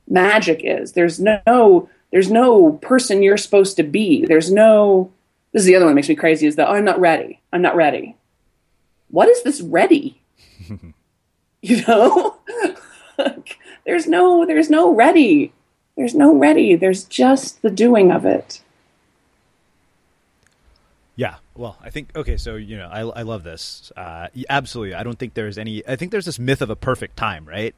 [0.08, 0.94] magic is.
[0.94, 4.26] There's no there's no person you're supposed to be.
[4.26, 5.12] There's no
[5.52, 7.42] this is the other one that makes me crazy is that oh, I'm not ready.
[7.52, 8.16] I'm not ready.
[9.10, 10.22] What is this ready?
[11.62, 12.38] you know?
[13.86, 15.52] there's no there's no ready.
[15.98, 16.78] There's no ready.
[16.78, 18.62] There's just the doing of it.
[21.18, 22.38] Yeah, well, I think okay.
[22.38, 23.92] So you know, I, I love this.
[23.96, 25.88] Uh, absolutely, I don't think there's any.
[25.88, 27.76] I think there's this myth of a perfect time, right?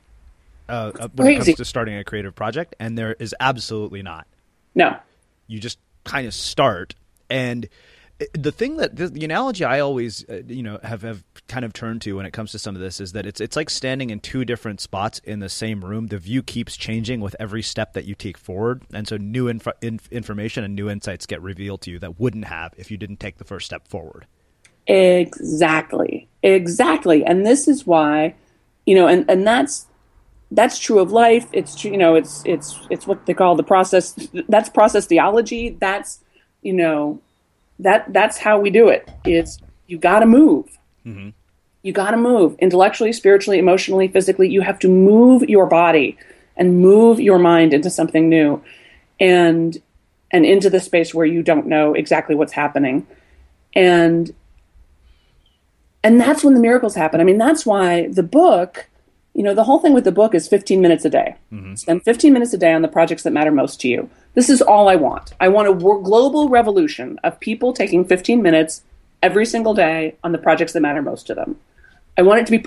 [0.68, 4.28] Uh, uh when it comes to starting a creative project, and there is absolutely not.
[4.74, 4.98] No,
[5.48, 6.96] you just kind of start,
[7.30, 7.68] and
[8.34, 12.02] the thing that the, analogy I always uh, you know have have kind of turned
[12.04, 14.20] to when it comes to some of this is that it's it's like standing in
[14.20, 16.08] two different spots in the same room.
[16.08, 19.68] The view keeps changing with every step that you take forward, and so new inf-
[19.82, 23.20] inf- information and new insights get revealed to you that wouldn't have if you didn't
[23.20, 24.28] take the first step forward.
[24.88, 28.36] Exactly, exactly, and this is why
[28.86, 29.88] you know, and and that's
[30.52, 31.48] that's true of life.
[31.52, 34.14] It's you know, it's it's it's what they call the process.
[34.48, 35.70] That's process theology.
[35.70, 36.20] That's
[36.62, 37.22] you know
[37.80, 39.10] that that's how we do it.
[39.26, 39.32] it.
[39.32, 40.78] Is you got to move.
[41.06, 41.30] Mm-hmm.
[41.84, 44.50] You got to move intellectually, spiritually, emotionally, physically.
[44.50, 46.18] You have to move your body
[46.58, 48.62] and move your mind into something new,
[49.20, 49.78] and
[50.32, 53.06] and into the space where you don't know exactly what's happening,
[53.76, 54.34] and
[56.04, 57.22] and that's when the miracles happen.
[57.22, 58.90] I mean, that's why the book.
[59.34, 61.36] You know, the whole thing with the book is 15 minutes a day.
[61.52, 61.76] Mm-hmm.
[61.76, 64.62] Spend 15 minutes a day on the projects that matter most to you This is
[64.62, 65.34] all I want.
[65.40, 68.84] I want a global revolution of people taking 15 minutes
[69.24, 71.58] every single day on the projects that matter most to them.
[72.18, 72.66] I want it to be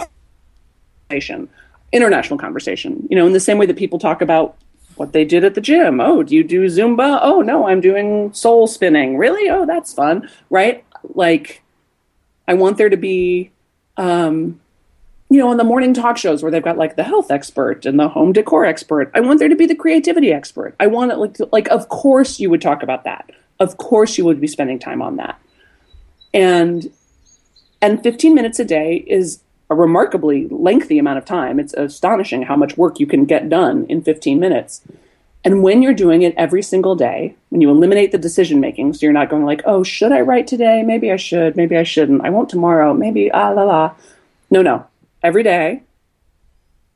[1.09, 1.49] conversation,
[1.93, 3.07] international conversation.
[3.11, 4.57] You know, in the same way that people talk about
[4.97, 6.01] what they did at the gym.
[6.01, 7.21] Oh, do you do Zumba?
[7.23, 9.17] Oh, no, I'm doing soul spinning.
[9.17, 9.49] Really?
[9.49, 10.85] Oh, that's fun, right?
[11.15, 11.63] Like,
[12.49, 13.51] I want there to be,
[13.97, 14.61] um,
[15.31, 18.01] you know, on the morning talk shows where they've got like the health expert and
[18.01, 19.11] the home decor expert.
[19.15, 20.75] I want there to be the creativity expert.
[20.81, 23.31] I want it like, to, like, of course you would talk about that.
[23.61, 25.39] Of course you would be spending time on that.
[26.33, 26.91] And
[27.81, 31.61] and 15 minutes a day is a remarkably lengthy amount of time.
[31.61, 34.81] It's astonishing how much work you can get done in 15 minutes.
[35.45, 39.07] And when you're doing it every single day, when you eliminate the decision making, so
[39.07, 40.83] you're not going like, oh, should I write today?
[40.83, 41.55] Maybe I should.
[41.57, 42.25] Maybe I shouldn't.
[42.25, 42.93] I won't tomorrow.
[42.95, 43.95] Maybe ah la la.
[44.51, 44.88] No, no.
[45.23, 45.83] Every day,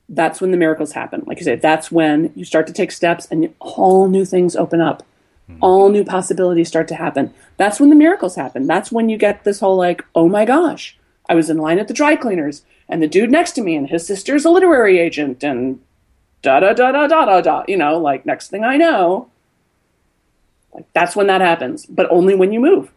[0.09, 1.23] that's when the miracles happen.
[1.27, 4.81] Like you said, that's when you start to take steps and all new things open
[4.81, 5.03] up.
[5.49, 5.59] Mm-hmm.
[5.63, 7.33] All new possibilities start to happen.
[7.57, 8.67] That's when the miracles happen.
[8.67, 10.97] That's when you get this whole like, oh my gosh,
[11.29, 13.89] I was in line at the dry cleaners, and the dude next to me and
[13.89, 15.81] his sister's a literary agent, and
[16.43, 17.65] da da da da da da da.
[17.67, 19.31] You know, like next thing I know,
[20.75, 22.93] like that's when that happens, but only when you move.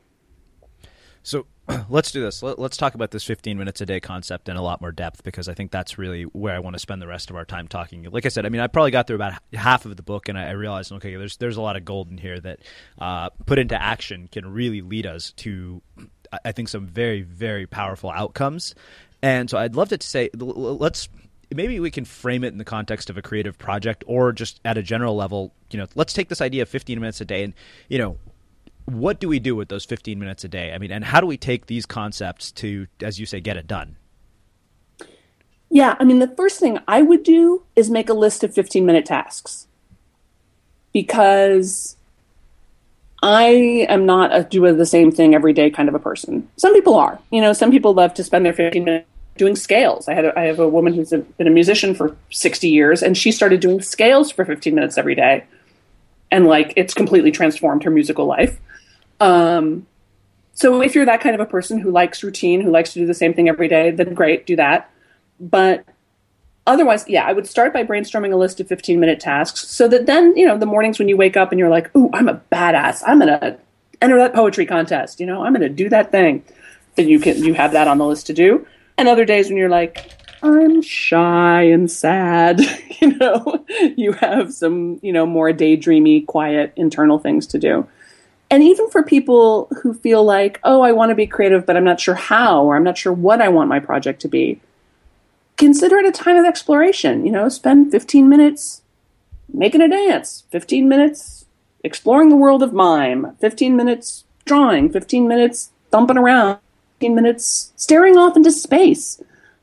[1.24, 1.46] So
[1.90, 2.44] let's do this.
[2.44, 5.24] Let, us talk about this 15 minutes a day concept in a lot more depth
[5.24, 7.68] because I think that's really where I want to spend the rest of our time
[7.68, 8.04] talking.
[8.04, 10.38] Like I said, I mean, I probably got through about half of the book, and
[10.38, 12.60] I, I realized, okay, there's there's a lot of gold in here that
[13.00, 15.82] uh, put into action can really lead us to
[16.44, 18.76] I think, some very, very powerful outcomes.
[19.22, 21.10] And so I'd love to say, let's
[21.54, 24.78] maybe we can frame it in the context of a creative project or just at
[24.78, 25.54] a general level.
[25.72, 27.54] You know, let's take this idea of 15 minutes a day and,
[27.88, 28.18] you know,
[28.86, 30.74] what do we do with those 15 minutes a day?
[30.74, 33.68] I mean, and how do we take these concepts to, as you say, get it
[33.68, 33.98] done?
[35.70, 38.86] Yeah, I mean, the first thing I would do is make a list of 15
[38.86, 39.68] minute tasks
[40.94, 41.98] because
[43.22, 46.48] I am not a do the same thing every day kind of a person.
[46.58, 47.20] Some people are.
[47.32, 49.08] You know, some people love to spend their 15 minutes
[49.38, 50.08] doing scales.
[50.08, 53.02] I had a, I have a woman who's a, been a musician for 60 years,
[53.02, 55.44] and she started doing scales for 15 minutes every day,
[56.32, 58.60] and like it's completely transformed her musical life.
[59.20, 59.88] Um,
[60.54, 63.06] so if you're that kind of a person who likes routine, who likes to do
[63.06, 64.90] the same thing every day, then great, do that.
[65.40, 65.86] But
[66.66, 70.06] otherwise, yeah, I would start by brainstorming a list of 15 minute tasks so that
[70.06, 72.42] then, you know, the mornings when you wake up and you're like, ooh, I'm a
[72.52, 73.04] badass.
[73.06, 73.58] I'm going to
[74.02, 75.20] enter that poetry contest.
[75.20, 76.44] You know, I'm going to do that thing.
[76.96, 78.66] Then you can, you have that on the list to do.
[78.98, 80.12] And other days when you're like,
[80.42, 82.62] I'm shy and sad,
[83.02, 83.66] you know,
[83.98, 87.88] you have some, you know, more daydreamy, quiet internal things to do.
[88.50, 91.84] And even for people who feel like, oh, I want to be creative, but I'm
[91.84, 94.62] not sure how, or I'm not sure what I want my project to be,
[95.58, 97.26] consider it a time of exploration.
[97.26, 98.82] You know, spend 15 minutes
[99.52, 101.46] making a dance, 15 minutes
[101.84, 106.60] exploring the world of mime, 15 minutes drawing, 15 minutes thumping around,
[107.00, 109.22] 15 minutes staring off into space.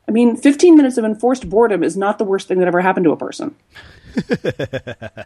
[0.09, 3.05] I mean, 15 minutes of enforced boredom is not the worst thing that ever happened
[3.05, 3.55] to a person.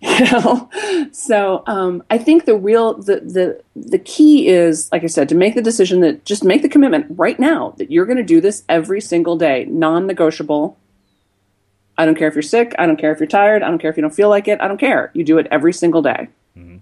[0.00, 0.70] you know
[1.10, 5.34] so um, i think the real the, the the key is like i said to
[5.34, 8.40] make the decision that just make the commitment right now that you're going to do
[8.40, 10.76] this every single day non-negotiable.
[11.96, 13.90] I don't care if you're sick i don't care if you're tired i don't care
[13.90, 15.10] if you don't feel like it i don't care.
[15.14, 16.28] You do it every single day.
[16.56, 16.78] Mm-hmm.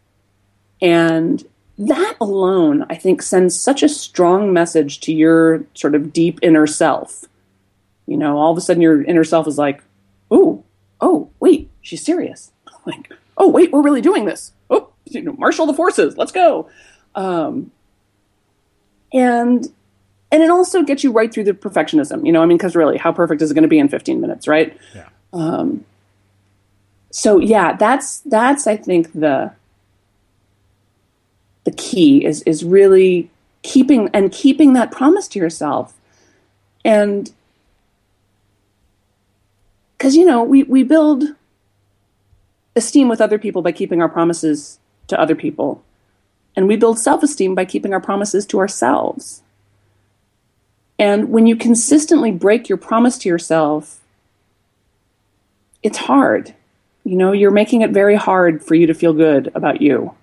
[0.83, 1.45] and
[1.79, 6.67] that alone i think sends such a strong message to your sort of deep inner
[6.67, 7.25] self.
[8.07, 9.83] You know all of a sudden your inner self is like
[10.31, 10.65] oh
[11.01, 12.53] oh wait she's serious
[12.87, 14.53] like, oh wait, we're really doing this.
[14.71, 16.17] Oh, you know, marshal the forces.
[16.17, 16.69] Let's go.
[17.15, 17.71] Um,
[19.13, 19.67] and
[20.33, 22.27] and it also gets you right through the perfectionism.
[22.27, 24.21] You know, I mean, because really, how perfect is it going to be in 15
[24.21, 24.77] minutes, right?
[24.95, 25.09] Yeah.
[25.33, 25.85] Um,
[27.11, 29.53] so yeah, that's that's I think the
[31.65, 33.31] the key is is really
[33.63, 35.95] keeping and keeping that promise to yourself,
[36.85, 37.33] and
[39.97, 41.25] because you know we we build
[42.77, 45.83] esteem with other people by keeping our promises to other people.
[46.55, 49.43] And we build self esteem by keeping our promises to ourselves.
[50.99, 54.01] And when you consistently break your promise to yourself,
[55.83, 56.55] it's hard.
[57.05, 60.15] You know, you're making it very hard for you to feel good about you.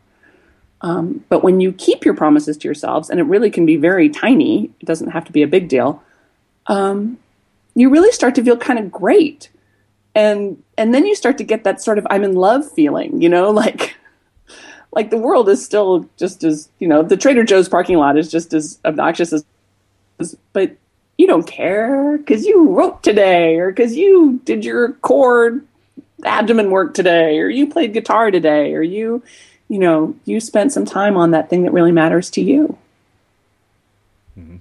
[0.82, 4.10] Um, but when you keep your promises to yourselves, and it really can be very
[4.10, 6.04] tiny, it doesn't have to be a big deal,
[6.68, 7.20] um,
[7.76, 9.50] you really start to feel kind of great
[10.16, 13.30] and and then you start to get that sort of i'm in love feeling you
[13.30, 13.96] know like
[14.92, 18.30] like the world is still just as you know the trader joe's parking lot is
[18.30, 19.46] just as obnoxious as
[20.54, 20.76] but
[21.18, 25.66] you don't care because you wrote today or because you did your chord
[26.24, 29.22] abdomen work today or you played guitar today or you
[29.68, 32.78] you know you spent some time on that thing that really matters to you
[34.38, 34.58] mm-hmm.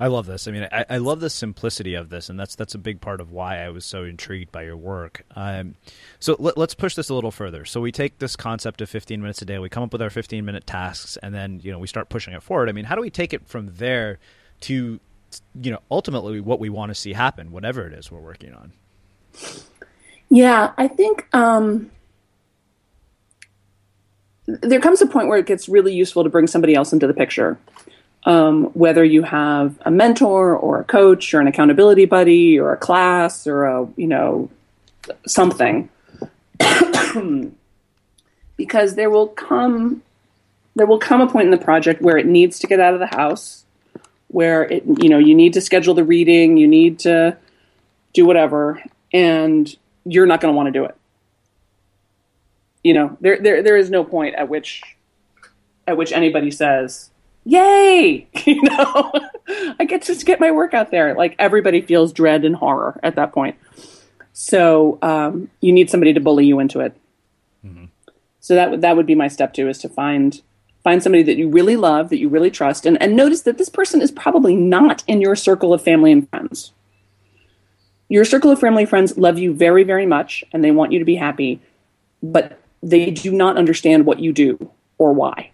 [0.00, 0.48] I love this.
[0.48, 3.20] I mean, I, I, love the simplicity of this, and that's that's a big part
[3.20, 5.24] of why I was so intrigued by your work.
[5.36, 5.76] Um,
[6.18, 7.64] so let, us push this a little further.
[7.64, 10.10] So we take this concept of 15 minutes a day, we come up with our
[10.10, 12.68] 15 minute tasks, and then you know we start pushing it forward.
[12.68, 14.18] I mean, how do we take it from there
[14.62, 14.98] to
[15.60, 18.72] you know ultimately what we want to see happen, whatever it is we're working on?
[20.30, 21.90] Yeah, I think um,
[24.46, 27.14] there comes a point where it gets really useful to bring somebody else into the
[27.14, 27.58] picture.
[28.26, 32.76] Um, whether you have a mentor or a coach or an accountability buddy or a
[32.76, 34.48] class or a you know
[35.26, 35.90] something
[38.56, 40.02] because there will come
[40.74, 43.00] there will come a point in the project where it needs to get out of
[43.00, 43.66] the house
[44.28, 47.36] where it you know you need to schedule the reading you need to
[48.14, 50.96] do whatever and you're not going to want to do it.
[52.82, 54.82] You know, there, there, there is no point at which,
[55.86, 57.10] at which anybody says,
[57.44, 59.12] "Yay!" You know,
[59.78, 61.14] I get to get my work out there.
[61.14, 63.56] Like everybody feels dread and horror at that point.
[64.32, 66.96] So um, you need somebody to bully you into it.
[67.64, 67.86] Mm-hmm.
[68.40, 70.42] So that that would be my step two: is to find
[70.82, 73.68] find somebody that you really love, that you really trust, and and notice that this
[73.68, 76.72] person is probably not in your circle of family and friends
[78.08, 81.04] your circle of family friends love you very, very much and they want you to
[81.04, 81.60] be happy,
[82.22, 85.50] but they do not understand what you do or why.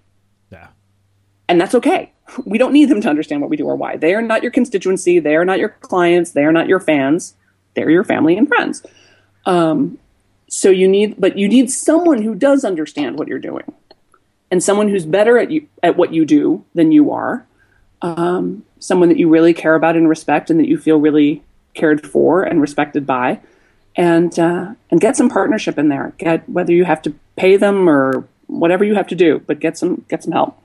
[1.51, 2.13] And that's okay.
[2.45, 3.97] We don't need them to understand what we do or why.
[3.97, 5.19] They are not your constituency.
[5.19, 6.31] They are not your clients.
[6.31, 7.35] They are not your fans.
[7.75, 8.87] They're your family and friends.
[9.47, 9.99] Um,
[10.49, 13.73] so you need, but you need someone who does understand what you're doing,
[14.53, 17.45] and someone who's better at you at what you do than you are.
[18.01, 21.43] Um, someone that you really care about and respect, and that you feel really
[21.75, 23.41] cared for and respected by,
[23.97, 26.13] and uh, and get some partnership in there.
[26.19, 29.77] Get whether you have to pay them or whatever you have to do, but get
[29.77, 30.57] some get some help.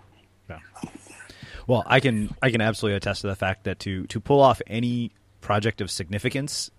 [1.68, 4.61] Well, I can I can absolutely attest to the fact that to to pull off
[4.68, 5.11] any
[5.41, 6.72] project of significance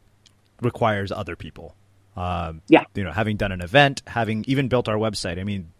[0.60, 1.74] requires other people.
[2.16, 2.84] Um, yeah.
[2.94, 5.38] You know, having done an event, having even built our website.
[5.38, 5.72] I mean,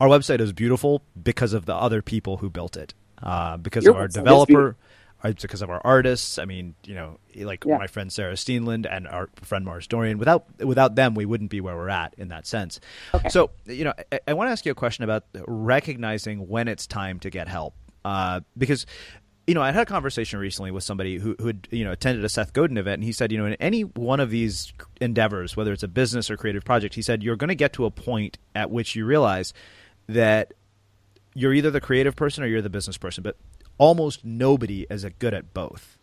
[0.00, 2.94] our website is beautiful because of the other people who built it.
[3.22, 4.76] Uh, because Your of our developer,
[5.32, 6.38] because of our artists.
[6.38, 7.78] I mean, you know, like yeah.
[7.78, 10.18] my friend Sarah Steenland and our friend Mars Dorian.
[10.18, 12.80] Without without them, we wouldn't be where we're at in that sense.
[13.14, 13.28] Okay.
[13.28, 16.86] So, you know, I, I, want to ask you a question about recognizing when it's
[16.86, 17.74] time to get help,
[18.04, 18.86] uh, because.
[19.46, 22.24] You know, I had a conversation recently with somebody who, who had, you know, attended
[22.24, 25.54] a Seth Godin event, and he said, you know, in any one of these endeavors,
[25.54, 27.90] whether it's a business or creative project, he said, you're going to get to a
[27.90, 29.52] point at which you realize
[30.08, 30.54] that
[31.34, 33.36] you're either the creative person or you're the business person, but
[33.76, 35.98] almost nobody is good at both.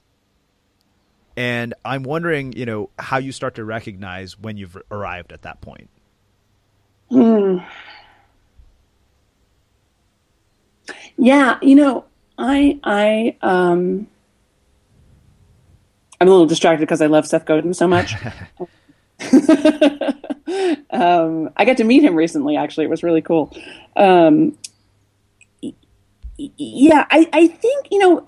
[1.35, 5.61] And I'm wondering, you know, how you start to recognize when you've arrived at that
[5.61, 5.89] point.
[7.09, 7.57] Hmm.
[11.21, 12.05] Yeah, you know,
[12.35, 14.07] I I um
[16.19, 18.15] I'm a little distracted because I love Seth Godin so much.
[20.89, 22.57] um, I got to meet him recently.
[22.57, 23.55] Actually, it was really cool.
[23.95, 24.57] Um,
[26.37, 28.25] yeah, I, I think, you know,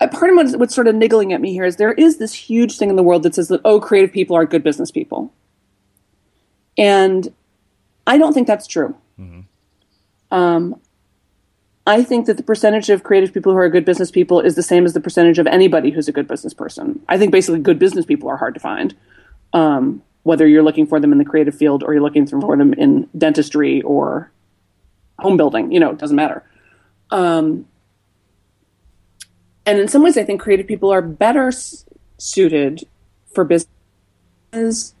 [0.00, 2.32] a part of what's, what's sort of niggling at me here is there is this
[2.34, 5.32] huge thing in the world that says that, oh, creative people are good business people.
[6.76, 7.32] And
[8.06, 8.96] I don't think that's true.
[9.18, 9.40] Mm-hmm.
[10.30, 10.80] Um,
[11.86, 14.62] I think that the percentage of creative people who are good business people is the
[14.62, 17.00] same as the percentage of anybody who's a good business person.
[17.08, 18.94] I think basically good business people are hard to find,
[19.54, 22.74] um, whether you're looking for them in the creative field or you're looking for them
[22.74, 24.30] in dentistry or
[25.18, 26.44] home building, you know, it doesn't matter.
[27.10, 27.66] Um,
[29.64, 31.86] and in some ways, I think creative people are better s-
[32.18, 32.84] suited
[33.34, 34.94] for business.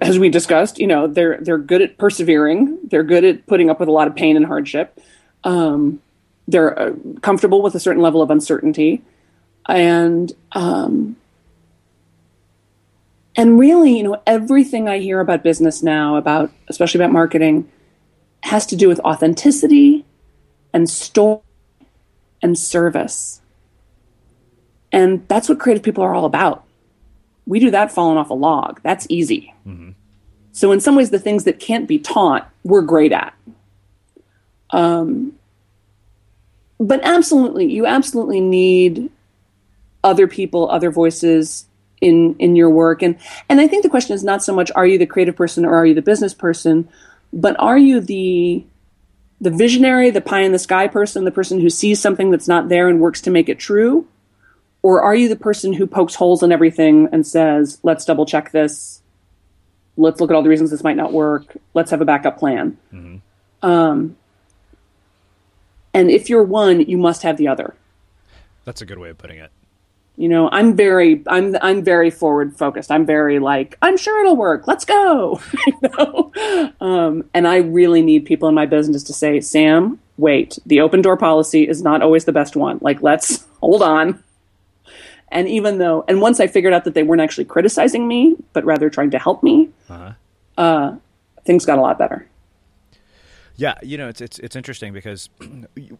[0.00, 2.78] As we discussed, you know, they're they're good at persevering.
[2.84, 4.98] They're good at putting up with a lot of pain and hardship.
[5.44, 6.00] Um,
[6.48, 9.02] they're uh, comfortable with a certain level of uncertainty,
[9.68, 11.16] and um,
[13.36, 17.70] and really, you know, everything I hear about business now, about especially about marketing,
[18.42, 20.04] has to do with authenticity
[20.72, 21.40] and story
[22.42, 23.40] and service.
[24.90, 26.64] And that's what creative people are all about.
[27.46, 28.80] We do that falling off a log.
[28.82, 29.54] That's easy.
[29.66, 29.90] Mm-hmm.
[30.52, 33.34] So, in some ways, the things that can't be taught, we're great at.
[34.70, 35.34] Um,
[36.78, 39.10] but absolutely, you absolutely need
[40.04, 41.66] other people, other voices
[42.00, 43.02] in in your work.
[43.02, 43.16] And
[43.48, 45.74] and I think the question is not so much are you the creative person or
[45.74, 46.88] are you the business person,
[47.32, 48.64] but are you the
[49.40, 52.68] the visionary, the pie in the sky person, the person who sees something that's not
[52.68, 54.06] there and works to make it true?
[54.82, 58.50] Or are you the person who pokes holes in everything and says, let's double check
[58.50, 59.00] this?
[59.96, 61.56] Let's look at all the reasons this might not work.
[61.74, 62.78] Let's have a backup plan.
[62.92, 63.66] Mm-hmm.
[63.66, 64.16] Um,
[65.94, 67.74] and if you're one, you must have the other.
[68.64, 69.50] That's a good way of putting it.
[70.16, 72.90] You know, I'm very, I'm, I'm very forward focused.
[72.90, 74.66] I'm very like, I'm sure it'll work.
[74.66, 75.40] Let's go.
[75.66, 76.72] you know?
[76.80, 81.02] um, and I really need people in my business to say, Sam, wait, the open
[81.02, 82.78] door policy is not always the best one.
[82.80, 84.22] Like, let's hold on.
[85.32, 88.64] And even though, and once I figured out that they weren't actually criticizing me, but
[88.64, 90.12] rather trying to help me, uh-huh.
[90.58, 90.96] uh,
[91.44, 92.28] things got a lot better.
[93.56, 95.28] Yeah, you know, it's it's it's interesting because
[95.76, 95.98] you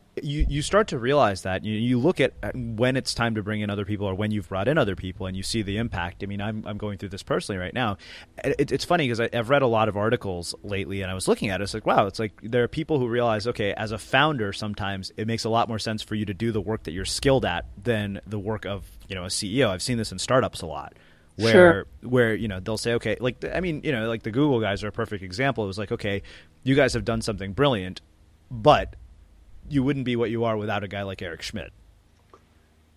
[0.48, 3.70] you start to realize that you you look at when it's time to bring in
[3.70, 6.22] other people or when you've brought in other people and you see the impact.
[6.22, 7.98] I mean, I'm I'm going through this personally right now.
[8.42, 11.50] It, it's funny because I've read a lot of articles lately, and I was looking
[11.50, 11.64] at it.
[11.64, 15.12] It's like, wow, it's like there are people who realize, okay, as a founder, sometimes
[15.16, 17.44] it makes a lot more sense for you to do the work that you're skilled
[17.44, 19.68] at than the work of you know a CEO.
[19.68, 20.94] I've seen this in startups a lot
[21.36, 21.86] where sure.
[22.02, 24.84] where you know they'll say okay like i mean you know like the google guys
[24.84, 26.22] are a perfect example it was like okay
[26.62, 28.00] you guys have done something brilliant
[28.50, 28.96] but
[29.68, 31.72] you wouldn't be what you are without a guy like eric schmidt.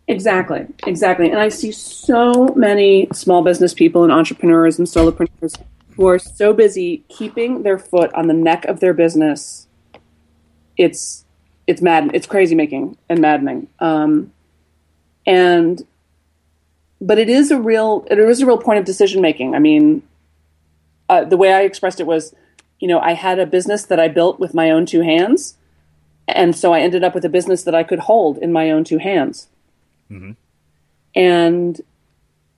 [0.07, 1.29] Exactly exactly.
[1.29, 5.59] And i see so many small business people and entrepreneurs and solopreneurs
[5.95, 9.67] who are so busy keeping their foot on the neck of their business.
[10.77, 11.25] It's
[11.67, 13.67] it's mad it's crazy making and maddening.
[13.79, 14.31] Um,
[15.25, 15.85] and
[17.01, 19.55] but it is a real it is a real point of decision making.
[19.55, 20.03] I mean,
[21.09, 22.33] uh, the way I expressed it was,
[22.85, 25.57] you know, I had a business that I built with my own two hands,
[26.27, 28.83] and so I ended up with a business that I could hold in my own
[28.83, 29.47] two hands.
[30.11, 30.33] Mm-hmm.
[31.15, 31.81] And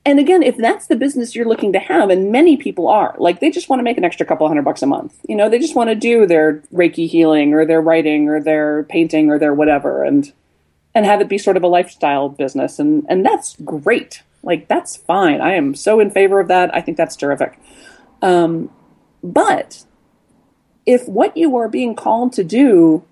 [0.06, 3.40] and again, if that's the business you're looking to have, and many people are, like
[3.40, 5.18] they just want to make an extra couple hundred bucks a month.
[5.30, 8.84] You know, they just want to do their Reiki healing or their writing or their
[8.84, 10.30] painting or their whatever, and
[10.94, 14.24] and have it be sort of a lifestyle business, and and that's great.
[14.44, 15.40] Like that's fine.
[15.40, 16.76] I am so in favor of that.
[16.76, 17.58] I think that's terrific.
[18.22, 18.70] Um,
[19.24, 19.86] but
[20.88, 23.04] if what you are being called to do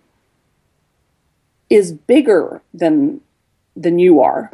[1.70, 3.22] is bigger than
[3.76, 4.52] than you are,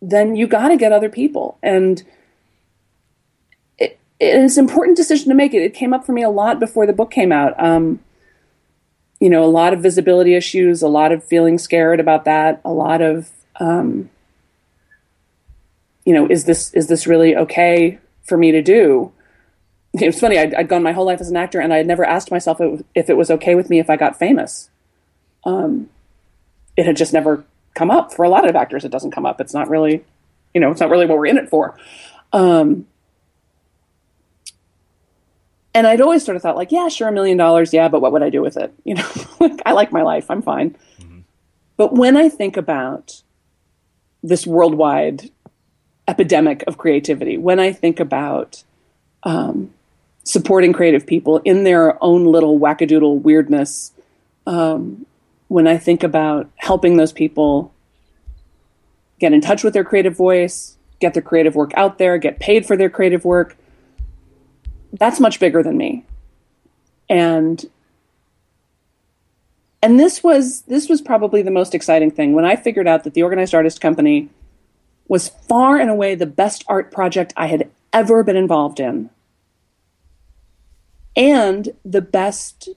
[0.00, 1.58] then you got to get other people.
[1.62, 2.02] And
[3.78, 5.52] it, it's an important decision to make.
[5.52, 5.62] It.
[5.62, 7.52] It came up for me a lot before the book came out.
[7.62, 8.00] Um,
[9.20, 12.72] you know, a lot of visibility issues, a lot of feeling scared about that, a
[12.72, 13.30] lot of
[13.60, 14.08] um,
[16.06, 19.12] you know, is this is this really okay for me to do?
[20.00, 20.38] It was funny.
[20.38, 22.58] I'd, I'd gone my whole life as an actor, and I had never asked myself
[22.94, 24.68] if it was okay with me if I got famous.
[25.44, 25.88] Um,
[26.76, 28.84] it had just never come up for a lot of actors.
[28.84, 29.40] It doesn't come up.
[29.40, 30.04] It's not really,
[30.52, 31.78] you know, it's not really what we're in it for.
[32.32, 32.88] Um,
[35.72, 38.10] and I'd always sort of thought, like, yeah, sure, a million dollars, yeah, but what
[38.10, 38.74] would I do with it?
[38.84, 40.76] You know, I like my life, I'm fine.
[41.00, 41.20] Mm-hmm.
[41.76, 43.22] But when I think about
[44.24, 45.30] this worldwide
[46.08, 47.38] epidemic of creativity.
[47.38, 48.62] When I think about
[49.22, 49.72] um,
[50.24, 53.92] supporting creative people in their own little wackadoodle weirdness,
[54.46, 55.06] um,
[55.48, 57.72] when I think about helping those people
[59.20, 62.66] get in touch with their creative voice, get their creative work out there, get paid
[62.66, 63.56] for their creative work,
[64.92, 66.04] that's much bigger than me.
[67.08, 67.64] And
[69.82, 73.14] and this was this was probably the most exciting thing when I figured out that
[73.14, 74.30] the organized artist company
[75.08, 79.10] was far and away the best art project I had ever been involved in.
[81.16, 82.68] And the best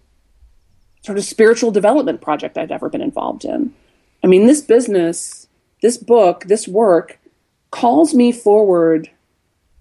[1.01, 3.73] sort of spiritual development project I've ever been involved in.
[4.23, 5.47] I mean, this business,
[5.81, 7.19] this book, this work
[7.71, 9.09] calls me forward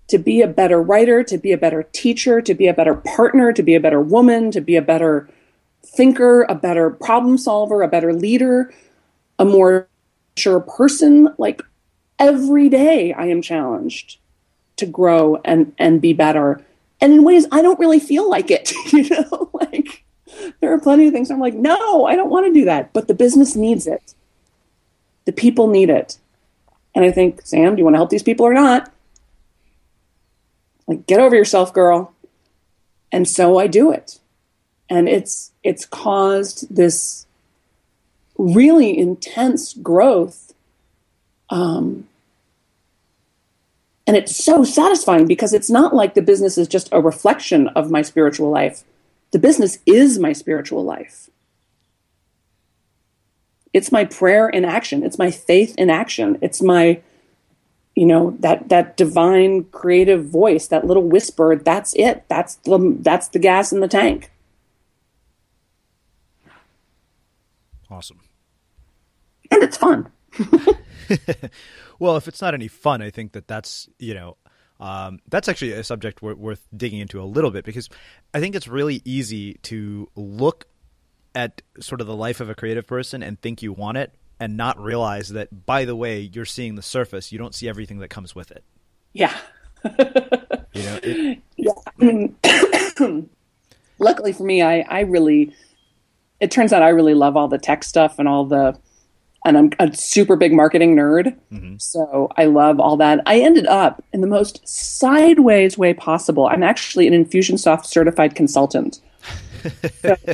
[0.08, 3.52] to be a better writer, to be a better teacher, to be a better partner,
[3.52, 5.28] to be a better woman, to be a better
[5.84, 8.72] thinker, a better problem solver, a better leader,
[9.38, 9.88] a more
[10.36, 11.28] sure person.
[11.38, 11.62] Like
[12.18, 14.18] every day I am challenged
[14.76, 16.64] to grow and and be better.
[17.00, 20.04] And in ways I don't really feel like it, you know, like
[20.60, 23.08] there are plenty of things I'm like, no, I don't want to do that, but
[23.08, 24.14] the business needs it.
[25.24, 26.18] The people need it.
[26.94, 28.92] And I think, Sam, do you want to help these people or not?
[30.86, 32.14] Like get over yourself, girl.
[33.12, 34.18] And so I do it.
[34.88, 37.26] And it's it's caused this
[38.38, 40.54] really intense growth
[41.50, 42.06] um,
[44.06, 47.90] and it's so satisfying because it's not like the business is just a reflection of
[47.90, 48.84] my spiritual life.
[49.32, 51.28] The business is my spiritual life.
[53.72, 55.02] It's my prayer in action.
[55.02, 56.38] It's my faith in action.
[56.40, 57.02] It's my,
[57.96, 61.56] you know, that that divine creative voice, that little whisper.
[61.56, 62.24] That's it.
[62.28, 64.30] That's the that's the gas in the tank.
[67.90, 68.20] Awesome.
[69.50, 70.10] And it's fun.
[71.98, 74.36] well, if it's not any fun, I think that that's you know
[74.80, 77.88] um, that's actually a subject worth digging into a little bit because
[78.34, 80.66] I think it's really easy to look
[81.34, 84.56] at sort of the life of a creative person and think you want it and
[84.56, 87.32] not realize that by the way you're seeing the surface.
[87.32, 88.64] You don't see everything that comes with it.
[89.12, 89.34] Yeah.
[89.84, 93.20] You know it, yeah.
[93.98, 95.54] Luckily for me i i really
[96.38, 98.78] it turns out i really love all the tech stuff and all the
[99.46, 101.76] and i'm a super big marketing nerd mm-hmm.
[101.78, 106.62] so i love all that i ended up in the most sideways way possible i'm
[106.62, 109.00] actually an infusionsoft certified consultant
[110.02, 110.16] so,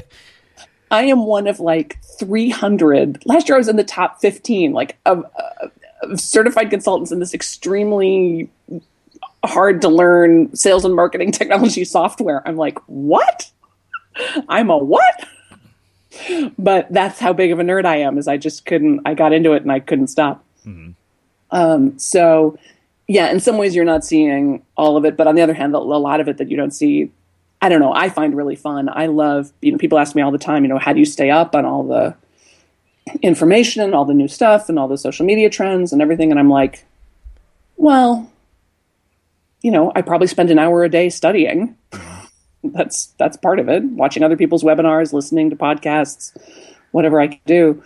[0.93, 3.25] I am one of like 300.
[3.25, 5.25] Last year I was in the top 15, like of,
[6.03, 8.51] of certified consultants in this extremely
[9.43, 12.47] hard to learn sales and marketing technology software.
[12.47, 13.51] I'm like, what?
[14.51, 15.27] I'm a what?
[16.59, 18.19] But that's how big of a nerd I am.
[18.19, 19.01] Is I just couldn't.
[19.07, 20.45] I got into it and I couldn't stop.
[20.67, 20.91] Mm-hmm.
[21.51, 22.59] Um, so,
[23.09, 25.75] yeah, in some ways you're not seeing all of it, but on the other hand,
[25.75, 27.11] a lot of it that you don't see
[27.63, 28.89] I don't know, I find really fun.
[28.93, 31.05] I love, you know, people ask me all the time, you know, how do you
[31.05, 32.17] stay up on all the
[33.23, 36.33] information and all the new stuff and all the social media trends and everything?
[36.33, 36.85] And I'm like,
[37.77, 38.29] well,
[39.63, 41.77] you know, I probably spend an hour a day studying.
[42.65, 43.85] That's that's part of it.
[43.85, 46.37] Watching other people's webinars, listening to podcasts,
[46.93, 47.83] whatever I can do.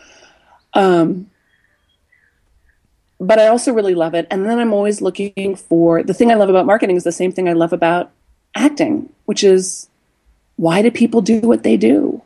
[0.75, 1.31] Um,
[3.19, 4.27] but I also really love it.
[4.31, 7.33] And then I'm always looking for the thing I love about marketing is the same
[7.33, 8.11] thing I love about
[8.55, 9.89] acting, which is
[10.57, 12.23] why do people do what they do?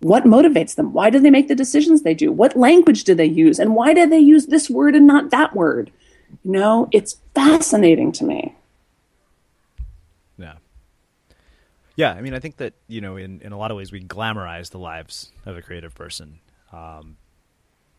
[0.00, 0.94] What motivates them?
[0.94, 2.32] Why do they make the decisions they do?
[2.32, 3.58] What language do they use?
[3.58, 5.90] And why do they use this word and not that word?
[6.42, 8.54] You know, it's fascinating to me.
[10.38, 10.54] Yeah.
[11.96, 14.02] Yeah, I mean, I think that, you know, in, in a lot of ways we
[14.02, 16.38] glamorize the lives of a creative person.
[16.72, 17.16] Um,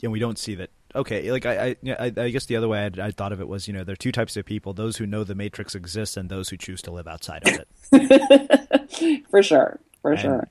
[0.02, 3.00] and we don't see that okay, like I, I, I guess the other way I'd,
[3.00, 5.06] I thought of it was, you know, there are two types of people: those who
[5.06, 9.24] know the matrix exists and those who choose to live outside of it.
[9.30, 10.50] for sure, for and, sure.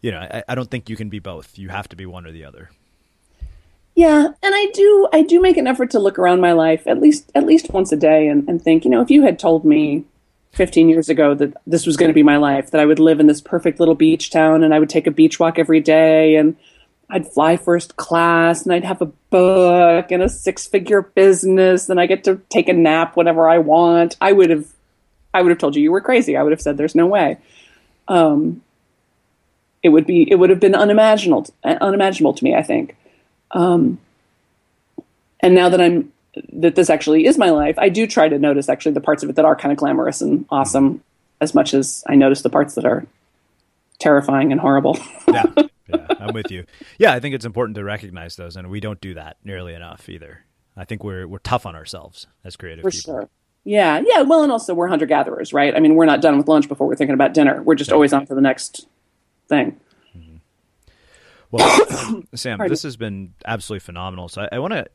[0.00, 1.58] You know, I, I don't think you can be both.
[1.58, 2.70] You have to be one or the other.
[3.94, 5.08] Yeah, and I do.
[5.12, 7.92] I do make an effort to look around my life at least at least once
[7.92, 10.04] a day and, and think, you know, if you had told me
[10.52, 13.20] 15 years ago that this was going to be my life, that I would live
[13.20, 16.36] in this perfect little beach town and I would take a beach walk every day
[16.36, 16.56] and
[17.08, 22.00] I'd fly first class and I'd have a book and a six figure business and
[22.00, 24.16] I get to take a nap whenever I want.
[24.20, 24.66] I would have
[25.32, 26.36] I would have told you you were crazy.
[26.36, 27.38] I would have said there's no way.
[28.08, 28.62] Um,
[29.82, 32.96] it would be it would have been unimaginable unimaginable to me, I think.
[33.52, 33.98] Um,
[35.40, 36.12] and now that I'm
[36.52, 39.30] that this actually is my life, I do try to notice actually the parts of
[39.30, 41.02] it that are kind of glamorous and awesome
[41.40, 43.06] as much as I notice the parts that are
[43.98, 44.98] terrifying and horrible.
[45.32, 45.44] yeah
[45.92, 46.64] yeah, I'm with you.
[46.98, 50.08] Yeah, I think it's important to recognize those, and we don't do that nearly enough
[50.08, 50.44] either.
[50.76, 53.14] I think we're we're tough on ourselves as creative For people.
[53.14, 53.28] Sure.
[53.64, 54.22] Yeah, yeah.
[54.22, 55.74] Well, and also we're hunter gatherers, right?
[55.74, 57.62] I mean, we're not done with lunch before we're thinking about dinner.
[57.62, 58.86] We're just always on to the next
[59.48, 59.78] thing.
[61.50, 64.28] Well, Sam, this has been absolutely phenomenal.
[64.28, 64.86] So I, I want to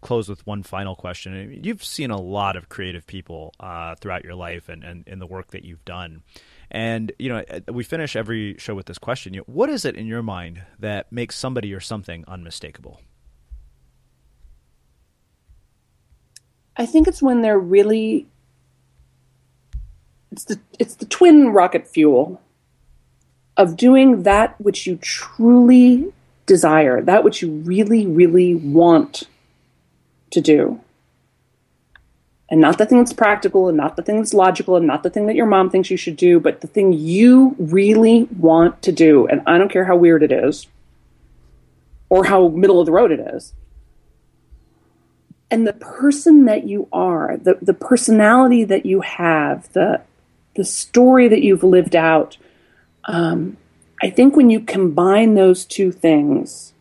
[0.00, 1.60] close with one final question.
[1.62, 5.26] You've seen a lot of creative people uh, throughout your life and, and in the
[5.26, 6.22] work that you've done.
[6.70, 9.84] And you know, uh, we finish every show with this question: you know, What is
[9.84, 13.00] it in your mind that makes somebody or something unmistakable?
[16.76, 18.26] I think it's when they're really
[20.30, 22.40] it's the it's the twin rocket fuel
[23.56, 26.12] of doing that which you truly
[26.46, 29.24] desire, that which you really, really want
[30.30, 30.80] to do
[32.52, 35.08] and not the thing that's practical and not the thing that's logical and not the
[35.08, 38.92] thing that your mom thinks you should do, but the thing you really want to
[38.92, 39.26] do.
[39.26, 40.66] And I don't care how weird it is
[42.10, 43.54] or how middle of the road it is.
[45.50, 50.02] And the person that you are, the, the personality that you have, the,
[50.54, 52.36] the story that you've lived out,
[53.04, 53.56] um,
[54.02, 56.72] I think when you combine those two things,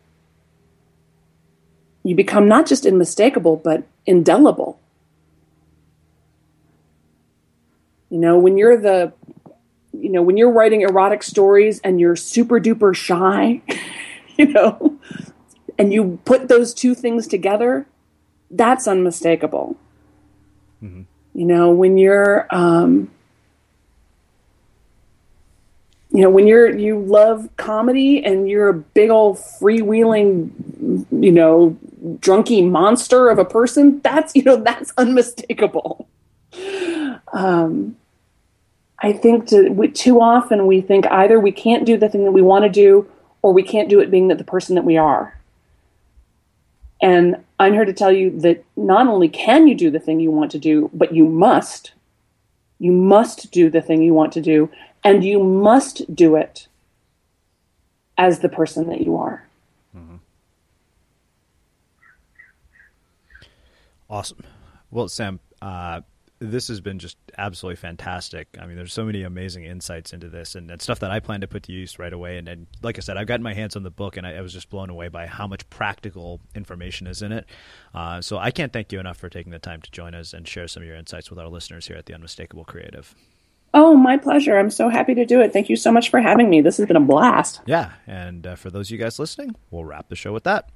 [2.04, 4.80] you become not just unmistakable, but indelible
[8.12, 9.14] You know, when you're the,
[9.94, 13.62] you know, when you're writing erotic stories and you're super duper shy,
[14.38, 15.00] you know,
[15.80, 17.88] and you put those two things together,
[18.52, 19.78] that's unmistakable.
[20.84, 21.04] Mm-hmm.
[21.34, 23.10] You know, when you're, um,
[26.14, 30.52] you know, when you're you love comedy and you're a big old freewheeling,
[31.12, 31.78] you know,
[32.20, 36.08] drunky monster of a person, that's you know that's unmistakable.
[37.32, 37.96] Um,
[39.00, 42.32] I think to, we, too often we think either we can't do the thing that
[42.32, 43.10] we want to do
[43.42, 45.40] or we can't do it being that the person that we are.
[47.02, 50.30] And I'm here to tell you that not only can you do the thing you
[50.30, 51.94] want to do, but you must.
[52.78, 54.70] You must do the thing you want to do,
[55.04, 56.68] and you must do it
[58.18, 59.48] as the person that you are.
[59.98, 60.18] Mm-hmm.
[64.10, 64.44] Awesome.
[64.92, 66.02] Well, Sam, uh,
[66.42, 68.48] this has been just absolutely fantastic.
[68.60, 71.42] I mean, there's so many amazing insights into this and, and stuff that I plan
[71.42, 72.38] to put to use right away.
[72.38, 74.42] And, and like I said, I've gotten my hands on the book and I, I
[74.42, 77.46] was just blown away by how much practical information is in it.
[77.94, 80.48] Uh, so I can't thank you enough for taking the time to join us and
[80.48, 83.14] share some of your insights with our listeners here at the Unmistakable Creative.
[83.74, 84.58] Oh, my pleasure.
[84.58, 85.54] I'm so happy to do it.
[85.54, 86.62] Thank you so much for having me.
[86.62, 87.62] This has been a blast.
[87.66, 87.92] Yeah.
[88.06, 90.70] And uh, for those of you guys listening, we'll wrap the show with that.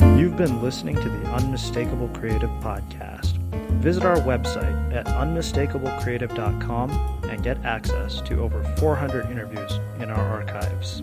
[0.00, 3.38] You've been listening to the Unmistakable Creative Podcast.
[3.80, 6.90] Visit our website at unmistakablecreative.com
[7.24, 11.02] and get access to over 400 interviews in our archives.